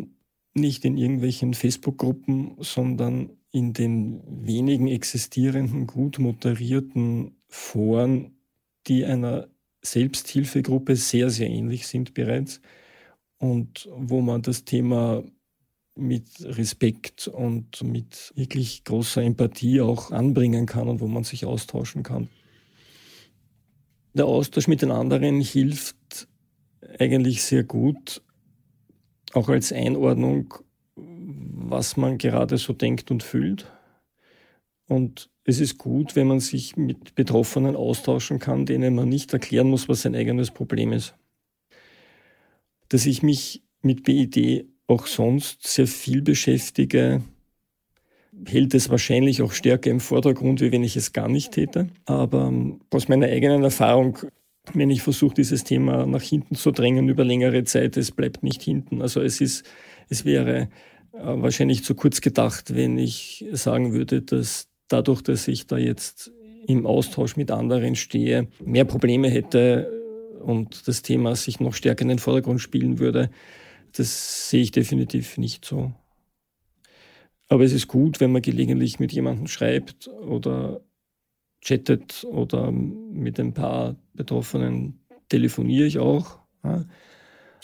nicht 0.54 0.84
in 0.84 0.96
irgendwelchen 0.96 1.54
Facebook-Gruppen, 1.54 2.56
sondern 2.60 3.30
in 3.50 3.72
den 3.72 4.22
wenigen 4.26 4.88
existierenden, 4.88 5.86
gut 5.86 6.18
moderierten 6.18 7.36
Foren, 7.48 8.38
die 8.86 9.04
einer 9.04 9.48
Selbsthilfegruppe 9.86 10.96
sehr, 10.96 11.30
sehr 11.30 11.48
ähnlich 11.48 11.86
sind 11.86 12.14
bereits 12.14 12.60
und 13.38 13.88
wo 13.92 14.20
man 14.20 14.42
das 14.42 14.64
Thema 14.64 15.22
mit 15.94 16.26
Respekt 16.40 17.28
und 17.28 17.82
mit 17.82 18.32
wirklich 18.36 18.84
großer 18.84 19.22
Empathie 19.22 19.80
auch 19.80 20.10
anbringen 20.10 20.66
kann 20.66 20.88
und 20.88 21.00
wo 21.00 21.06
man 21.06 21.24
sich 21.24 21.46
austauschen 21.46 22.02
kann. 22.02 22.28
Der 24.12 24.26
Austausch 24.26 24.68
mit 24.68 24.82
den 24.82 24.90
anderen 24.90 25.40
hilft 25.40 26.28
eigentlich 26.98 27.42
sehr 27.42 27.64
gut, 27.64 28.22
auch 29.32 29.48
als 29.48 29.72
Einordnung 29.72 30.54
was 31.68 31.96
man 31.96 32.18
gerade 32.18 32.58
so 32.58 32.72
denkt 32.72 33.10
und 33.10 33.22
fühlt. 33.22 33.70
Und 34.88 35.30
es 35.46 35.60
ist 35.60 35.78
gut, 35.78 36.16
wenn 36.16 36.26
man 36.26 36.40
sich 36.40 36.76
mit 36.76 37.14
Betroffenen 37.14 37.76
austauschen 37.76 38.40
kann, 38.40 38.66
denen 38.66 38.96
man 38.96 39.08
nicht 39.08 39.32
erklären 39.32 39.70
muss, 39.70 39.88
was 39.88 40.02
sein 40.02 40.16
eigenes 40.16 40.50
Problem 40.50 40.92
ist. 40.92 41.14
Dass 42.88 43.06
ich 43.06 43.22
mich 43.22 43.62
mit 43.80 44.02
BID 44.02 44.66
auch 44.88 45.06
sonst 45.06 45.64
sehr 45.64 45.86
viel 45.86 46.20
beschäftige, 46.20 47.22
hält 48.44 48.74
es 48.74 48.90
wahrscheinlich 48.90 49.40
auch 49.40 49.52
stärker 49.52 49.90
im 49.90 50.00
Vordergrund, 50.00 50.60
wie 50.60 50.72
wenn 50.72 50.82
ich 50.82 50.96
es 50.96 51.12
gar 51.12 51.28
nicht 51.28 51.52
täte. 51.52 51.88
Aber 52.06 52.52
aus 52.90 53.08
meiner 53.08 53.26
eigenen 53.26 53.62
Erfahrung, 53.62 54.18
wenn 54.74 54.90
ich 54.90 55.02
versuche, 55.02 55.34
dieses 55.34 55.62
Thema 55.62 56.06
nach 56.06 56.22
hinten 56.22 56.56
zu 56.56 56.72
drängen 56.72 57.08
über 57.08 57.24
längere 57.24 57.62
Zeit, 57.62 57.96
es 57.96 58.10
bleibt 58.10 58.42
nicht 58.42 58.62
hinten. 58.62 59.00
Also 59.00 59.20
es 59.20 59.40
ist, 59.40 59.64
es 60.08 60.24
wäre 60.24 60.68
äh, 61.12 61.18
wahrscheinlich 61.22 61.84
zu 61.84 61.94
kurz 61.94 62.20
gedacht, 62.20 62.74
wenn 62.74 62.98
ich 62.98 63.44
sagen 63.52 63.92
würde, 63.92 64.22
dass 64.22 64.68
dadurch, 64.88 65.22
dass 65.22 65.48
ich 65.48 65.66
da 65.66 65.78
jetzt 65.78 66.32
im 66.66 66.86
Austausch 66.86 67.36
mit 67.36 67.50
anderen 67.50 67.94
stehe, 67.96 68.48
mehr 68.64 68.84
Probleme 68.84 69.28
hätte 69.28 69.90
und 70.40 70.88
das 70.88 71.02
Thema 71.02 71.34
sich 71.36 71.60
noch 71.60 71.74
stärker 71.74 72.02
in 72.02 72.08
den 72.08 72.18
Vordergrund 72.18 72.60
spielen 72.60 72.98
würde. 72.98 73.30
Das 73.92 74.50
sehe 74.50 74.62
ich 74.62 74.70
definitiv 74.70 75.38
nicht 75.38 75.64
so. 75.64 75.92
Aber 77.48 77.64
es 77.64 77.72
ist 77.72 77.88
gut, 77.88 78.20
wenn 78.20 78.32
man 78.32 78.42
gelegentlich 78.42 78.98
mit 78.98 79.12
jemandem 79.12 79.46
schreibt 79.46 80.08
oder 80.08 80.80
chattet 81.60 82.24
oder 82.24 82.70
mit 82.72 83.38
ein 83.38 83.54
paar 83.54 83.96
Betroffenen 84.14 85.00
telefoniere 85.28 85.86
ich 85.86 85.98
auch. 85.98 86.40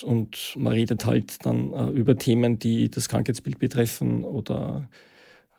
Und 0.02 0.54
man 0.56 0.72
redet 0.72 1.04
halt 1.04 1.44
dann 1.44 1.72
äh, 1.72 1.90
über 1.90 2.16
Themen, 2.16 2.58
die 2.58 2.90
das 2.90 3.08
Krankheitsbild 3.08 3.58
betreffen 3.58 4.24
oder 4.24 4.88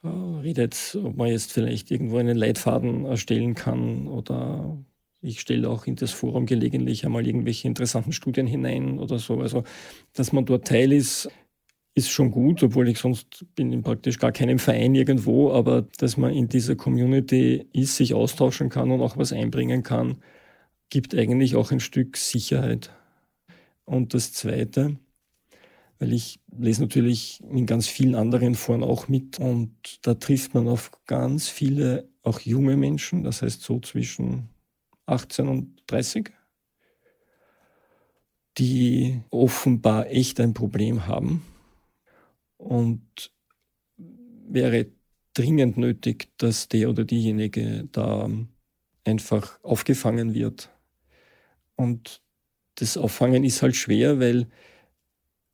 redet, 0.04 0.98
ob 1.04 1.16
man 1.16 1.30
jetzt 1.30 1.54
vielleicht 1.54 1.92
irgendwo 1.92 2.18
einen 2.18 2.38
Leitfaden 2.38 3.06
erstellen 3.06 3.56
kann 3.56 4.08
oder 4.08 4.78
ich 5.22 5.40
stelle 5.40 5.70
auch 5.70 5.88
in 5.88 5.96
das 5.96 6.12
Forum 6.12 6.46
gelegentlich 6.46 7.06
einmal 7.06 7.26
irgendwelche 7.26 7.68
interessanten 7.68 8.12
Studien 8.12 8.46
hinein 8.46 9.00
oder 9.00 9.20
so. 9.20 9.40
Also, 9.40 9.64
dass 10.14 10.34
man 10.34 10.46
dort 10.46 10.68
Teil 10.68 10.92
ist, 10.92 11.30
ist 11.96 12.10
schon 12.10 12.32
gut, 12.32 12.62
obwohl 12.64 12.90
ich 12.90 13.00
sonst 13.00 13.46
bin 13.56 13.72
in 13.72 13.84
praktisch 13.84 14.20
gar 14.20 14.32
keinem 14.32 14.60
Verein 14.60 14.96
irgendwo, 14.96 15.52
aber 15.52 15.84
dass 15.98 16.18
man 16.18 16.34
in 16.34 16.50
dieser 16.50 16.76
Community 16.76 17.68
ist, 17.72 17.96
sich 17.96 18.14
austauschen 18.14 18.70
kann 18.70 18.92
und 18.92 19.02
auch 19.02 19.16
was 19.16 19.32
einbringen 19.32 19.84
kann, 19.84 20.18
gibt 20.90 21.16
eigentlich 21.16 21.56
auch 21.56 21.72
ein 21.72 21.80
Stück 21.80 22.18
Sicherheit. 22.18 22.92
Und 23.86 24.14
das 24.14 24.34
Zweite, 24.34 24.98
weil 26.04 26.12
ich 26.12 26.42
lese 26.52 26.82
natürlich 26.82 27.42
in 27.50 27.66
ganz 27.66 27.88
vielen 27.88 28.16
anderen 28.16 28.56
Foren 28.56 28.84
auch 28.84 29.08
mit 29.08 29.40
und 29.40 30.06
da 30.06 30.16
trifft 30.16 30.54
man 30.54 30.68
auf 30.68 30.92
ganz 31.06 31.48
viele, 31.48 32.10
auch 32.24 32.42
junge 32.42 32.76
Menschen, 32.76 33.24
das 33.24 33.42
heißt 33.42 33.62
so 33.62 33.80
zwischen 33.80 34.50
18 35.06 35.48
und 35.48 35.82
30, 35.88 36.32
die 38.58 39.22
offenbar 39.30 40.08
echt 40.08 40.42
ein 40.42 40.54
Problem 40.54 41.08
haben 41.08 41.46
und 42.58 43.32
wäre 43.98 44.88
dringend 45.34 45.78
nötig, 45.78 46.28
dass 46.38 46.68
der 46.68 46.90
oder 46.90 47.06
diejenige 47.06 47.88
da 47.94 48.30
einfach 49.06 49.58
aufgefangen 49.64 50.34
wird. 50.34 50.70
Und 51.78 52.22
das 52.76 52.98
Auffangen 52.98 53.46
ist 53.46 53.62
halt 53.62 53.78
schwer, 53.78 54.20
weil 54.20 54.50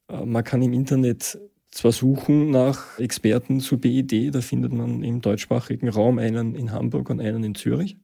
man 0.10 0.44
kann 0.44 0.62
im 0.62 0.74
Internet 0.74 1.40
zwar 1.72 1.92
suchen 1.92 2.50
nach 2.50 3.00
Experten 3.00 3.60
zu 3.60 3.78
BID, 3.78 4.34
da 4.34 4.42
findet 4.42 4.74
man 4.74 5.04
im 5.04 5.22
deutschsprachigen 5.22 5.90
Raum 5.90 6.18
einen 6.18 6.56
in 6.56 6.72
Hamburg 6.72 7.10
und 7.10 7.22
einen 7.22 7.44
in 7.44 7.56
Zürich. 7.56 7.98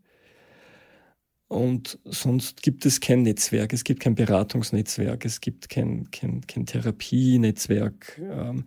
Und 1.47 1.99
sonst 2.05 2.63
gibt 2.63 2.85
es 2.85 2.99
kein 2.99 3.21
Netzwerk, 3.21 3.71
es 3.73 3.83
gibt 3.83 3.99
kein 3.99 4.15
Beratungsnetzwerk, 4.15 5.25
es 5.25 5.41
gibt 5.41 5.69
kein, 5.69 6.09
kein, 6.11 6.41
kein 6.41 6.65
Therapienetzwerk. 6.65 8.19
Ähm, 8.19 8.65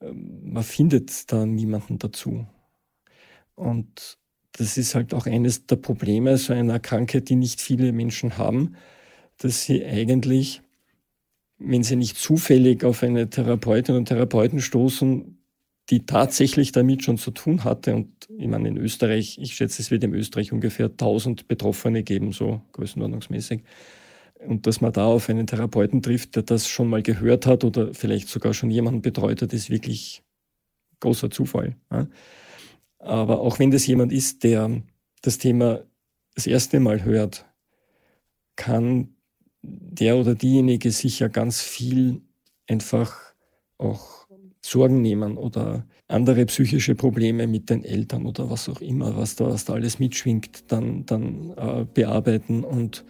ähm, 0.00 0.52
man 0.52 0.62
findet 0.62 1.32
da 1.32 1.44
niemanden 1.44 1.98
dazu. 1.98 2.46
Und 3.56 4.18
das 4.52 4.76
ist 4.76 4.94
halt 4.94 5.12
auch 5.12 5.26
eines 5.26 5.66
der 5.66 5.76
Probleme 5.76 6.36
so 6.38 6.52
einer 6.52 6.78
Krankheit, 6.78 7.28
die 7.28 7.36
nicht 7.36 7.60
viele 7.60 7.92
Menschen 7.92 8.38
haben, 8.38 8.76
dass 9.38 9.64
sie 9.64 9.84
eigentlich 9.84 10.62
wenn 11.58 11.82
Sie 11.82 11.96
nicht 11.96 12.16
zufällig 12.16 12.84
auf 12.84 13.02
eine 13.02 13.30
Therapeutin 13.30 13.96
und 13.96 14.06
Therapeuten 14.06 14.60
stoßen, 14.60 15.38
die 15.90 16.06
tatsächlich 16.06 16.72
damit 16.72 17.04
schon 17.04 17.18
zu 17.18 17.30
tun 17.30 17.64
hatte. 17.64 17.94
Und 17.94 18.28
ich 18.36 18.48
meine, 18.48 18.68
in 18.68 18.76
Österreich, 18.76 19.38
ich 19.38 19.54
schätze, 19.54 19.82
es 19.82 19.90
wird 19.90 20.02
in 20.04 20.14
Österreich 20.14 20.52
ungefähr 20.52 20.86
1000 20.86 21.46
Betroffene 21.46 22.02
geben, 22.02 22.32
so 22.32 22.62
größenordnungsmäßig. 22.72 23.62
Und 24.46 24.66
dass 24.66 24.80
man 24.80 24.92
da 24.92 25.06
auf 25.06 25.28
einen 25.28 25.46
Therapeuten 25.46 26.02
trifft, 26.02 26.36
der 26.36 26.42
das 26.42 26.68
schon 26.68 26.88
mal 26.88 27.02
gehört 27.02 27.46
hat 27.46 27.64
oder 27.64 27.94
vielleicht 27.94 28.28
sogar 28.28 28.54
schon 28.54 28.70
jemanden 28.70 29.02
betreut 29.02 29.42
hat, 29.42 29.52
ist 29.52 29.70
wirklich 29.70 30.22
großer 31.00 31.30
Zufall. 31.30 31.76
Aber 32.98 33.40
auch 33.40 33.58
wenn 33.58 33.70
das 33.70 33.86
jemand 33.86 34.12
ist, 34.12 34.42
der 34.42 34.82
das 35.22 35.38
Thema 35.38 35.82
das 36.34 36.46
erste 36.46 36.80
Mal 36.80 37.04
hört, 37.04 37.46
kann 38.56 39.13
der 39.64 40.16
oder 40.16 40.34
diejenige 40.34 40.90
sich 40.90 41.20
ja 41.20 41.28
ganz 41.28 41.60
viel 41.60 42.20
einfach 42.66 43.34
auch 43.78 44.26
Sorgen 44.64 45.02
nehmen 45.02 45.36
oder 45.36 45.86
andere 46.08 46.46
psychische 46.46 46.94
Probleme 46.94 47.46
mit 47.46 47.70
den 47.70 47.84
Eltern 47.84 48.26
oder 48.26 48.50
was 48.50 48.68
auch 48.68 48.80
immer, 48.80 49.16
was 49.16 49.36
da, 49.36 49.46
was 49.46 49.64
da 49.64 49.74
alles 49.74 49.98
mitschwingt, 49.98 50.72
dann, 50.72 51.04
dann 51.06 51.52
äh, 51.56 51.84
bearbeiten 51.92 52.64
und 52.64 53.04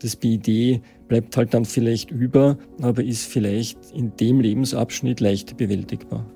das 0.00 0.16
BID 0.16 0.82
bleibt 1.08 1.36
halt 1.36 1.54
dann 1.54 1.64
vielleicht 1.64 2.10
über, 2.10 2.58
aber 2.80 3.02
ist 3.02 3.26
vielleicht 3.26 3.92
in 3.92 4.14
dem 4.16 4.40
Lebensabschnitt 4.40 5.20
leicht 5.20 5.56
bewältigbar. 5.56 6.30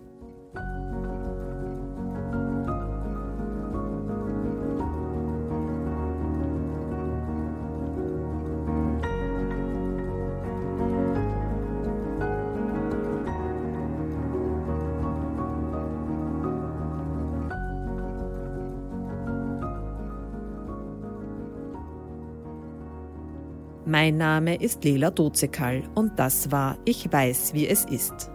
Mein 24.03 24.17
Name 24.17 24.55
ist 24.55 24.83
Lela 24.83 25.11
Dozekal 25.11 25.83
und 25.95 26.19
das 26.19 26.51
war 26.51 26.79
Ich 26.87 27.13
weiß, 27.13 27.53
wie 27.53 27.69
es 27.69 27.85
ist. 27.85 28.31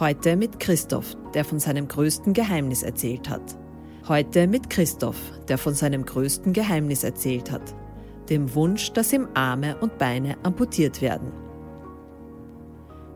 Heute 0.00 0.34
mit 0.34 0.58
Christoph, 0.58 1.14
der 1.34 1.44
von 1.44 1.58
seinem 1.58 1.88
größten 1.88 2.32
Geheimnis 2.32 2.82
erzählt 2.82 3.28
hat. 3.28 3.58
Heute 4.08 4.46
mit 4.46 4.70
Christoph, 4.70 5.18
der 5.46 5.58
von 5.58 5.74
seinem 5.74 6.06
größten 6.06 6.54
Geheimnis 6.54 7.04
erzählt 7.04 7.50
hat. 7.50 7.74
Dem 8.30 8.54
Wunsch, 8.54 8.94
dass 8.94 9.12
ihm 9.12 9.28
Arme 9.34 9.76
und 9.76 9.98
Beine 9.98 10.38
amputiert 10.42 11.02
werden. 11.02 11.32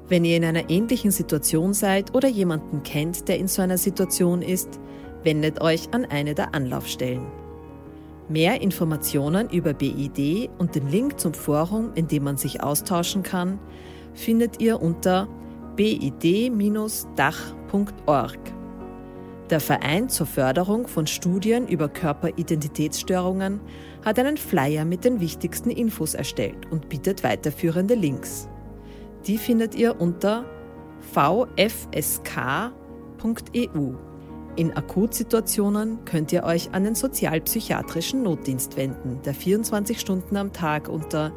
Wenn 0.09 0.27
ihr 0.27 0.37
in 0.37 0.45
einer 0.45 0.69
ähnlichen 0.69 1.11
Situation 1.11 1.73
seid 1.73 2.15
oder 2.15 2.29
jemanden 2.29 2.83
kennt, 2.83 3.29
der 3.29 3.39
in 3.39 3.49
so 3.49 3.63
einer 3.63 3.79
Situation 3.79 4.43
ist, 4.43 4.79
wendet 5.23 5.63
euch 5.63 5.89
an 5.95 6.05
eine 6.05 6.35
der 6.35 6.55
Anlaufstellen. 6.55 7.48
Mehr 8.29 8.61
Informationen 8.61 9.49
über 9.49 9.73
BID 9.73 10.51
und 10.59 10.75
den 10.75 10.89
Link 10.89 11.19
zum 11.19 11.33
Forum, 11.33 11.93
in 11.95 12.09
dem 12.09 12.25
man 12.25 12.37
sich 12.37 12.63
austauschen 12.63 13.23
kann, 13.23 13.59
findet 14.13 14.61
ihr 14.61 14.83
unter 14.83 15.29
bid-dach.org. 15.77 17.09
Der 19.49 19.61
Verein 19.61 20.11
zur 20.11 20.27
Förderung 20.27 20.87
von 20.87 21.07
Studien 21.07 21.67
über 21.69 21.89
Körperidentitätsstörungen 21.89 23.61
hat 24.05 24.19
einen 24.19 24.37
Flyer 24.37 24.85
mit 24.85 25.05
den 25.05 25.21
wichtigsten 25.21 25.71
Infos 25.71 26.13
erstellt 26.13 26.71
und 26.71 26.91
bietet 26.91 27.25
weiterführende 27.25 27.95
Links. 27.95 28.47
Die 29.27 29.39
findet 29.39 29.75
ihr 29.75 29.99
unter 29.99 30.45
vfsk.eu. 31.13 32.73
In 34.59 34.77
Akutsituationen 34.77 36.05
könnt 36.05 36.33
ihr 36.33 36.43
euch 36.43 36.71
an 36.73 36.83
den 36.83 36.97
sozialpsychiatrischen 36.97 38.25
Notdienst 38.25 38.77
wenden, 38.77 39.21
der 39.25 39.33
24 39.33 40.01
Stunden 40.01 40.37
am 40.37 40.53
Tag 40.53 40.89
unter 40.89 41.33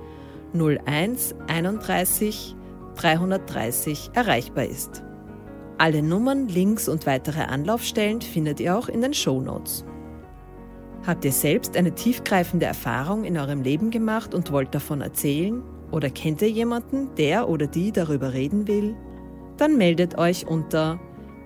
01 0.55 1.35
31 1.45 2.55
330 2.95 4.09
erreichbar 4.15 4.65
ist. 4.65 5.03
Alle 5.77 6.01
Nummern, 6.01 6.47
Links 6.47 6.89
und 6.89 7.05
weitere 7.05 7.41
Anlaufstellen 7.41 8.21
findet 8.21 8.59
ihr 8.59 8.75
auch 8.75 8.89
in 8.89 9.01
den 9.01 9.13
Show 9.13 9.39
Notes. 9.39 9.85
Habt 11.05 11.23
ihr 11.23 11.31
selbst 11.31 11.77
eine 11.77 11.93
tiefgreifende 11.93 12.65
Erfahrung 12.65 13.23
in 13.23 13.37
eurem 13.37 13.61
Leben 13.61 13.91
gemacht 13.91 14.33
und 14.33 14.51
wollt 14.51 14.73
davon 14.73 15.01
erzählen? 15.01 15.61
Oder 15.91 16.09
kennt 16.09 16.41
ihr 16.41 16.49
jemanden, 16.49 17.13
der 17.19 17.47
oder 17.47 17.67
die 17.67 17.91
darüber 17.91 18.33
reden 18.33 18.67
will? 18.67 18.95
Dann 19.57 19.77
meldet 19.77 20.17
euch 20.17 20.47
unter 20.47 20.99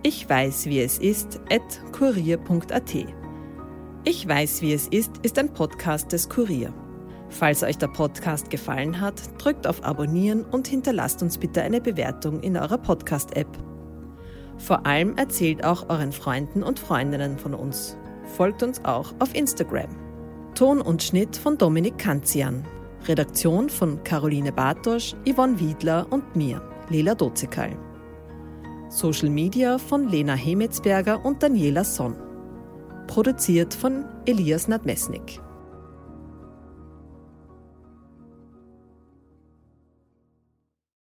ich 0.05 0.29
weiß, 0.29 0.67
wie 0.67 0.81
es 0.81 0.99
ist, 0.99 1.41
at 1.51 1.81
kurier.at. 1.91 2.95
Ich 4.03 4.27
weiß, 4.27 4.61
wie 4.61 4.73
es 4.73 4.87
ist, 4.89 5.17
ist 5.23 5.39
ein 5.39 5.51
Podcast 5.51 6.11
des 6.11 6.29
Kurier. 6.29 6.71
Falls 7.29 7.63
euch 7.63 7.79
der 7.79 7.87
Podcast 7.87 8.51
gefallen 8.51 9.01
hat, 9.01 9.19
drückt 9.43 9.65
auf 9.65 9.83
Abonnieren 9.83 10.45
und 10.45 10.67
hinterlasst 10.67 11.23
uns 11.23 11.39
bitte 11.39 11.63
eine 11.63 11.81
Bewertung 11.81 12.39
in 12.41 12.55
eurer 12.55 12.77
Podcast-App. 12.77 13.47
Vor 14.59 14.85
allem 14.85 15.17
erzählt 15.17 15.65
auch 15.65 15.89
euren 15.89 16.11
Freunden 16.11 16.61
und 16.61 16.77
Freundinnen 16.77 17.39
von 17.39 17.55
uns. 17.55 17.97
Folgt 18.37 18.61
uns 18.61 18.85
auch 18.85 19.11
auf 19.17 19.33
Instagram. 19.33 19.89
Ton 20.53 20.81
und 20.81 21.01
Schnitt 21.01 21.35
von 21.35 21.57
Dominik 21.57 21.97
Kanzian. 21.97 22.63
Redaktion 23.07 23.69
von 23.69 24.03
Caroline 24.03 24.51
Bartosch, 24.51 25.15
Yvonne 25.27 25.59
Wiedler 25.59 26.05
und 26.11 26.35
mir, 26.35 26.61
Lela 26.89 27.15
Dozekal. 27.15 27.75
Social 28.95 29.29
Media 29.29 29.77
von 29.77 30.07
Lena 30.07 30.35
Hemetsberger 30.35 31.25
und 31.25 31.43
Daniela 31.43 31.83
Sonn. 31.83 32.15
Produziert 33.07 33.73
von 33.73 34.05
Elias 34.25 34.69
Nadmesnik. 34.69 35.41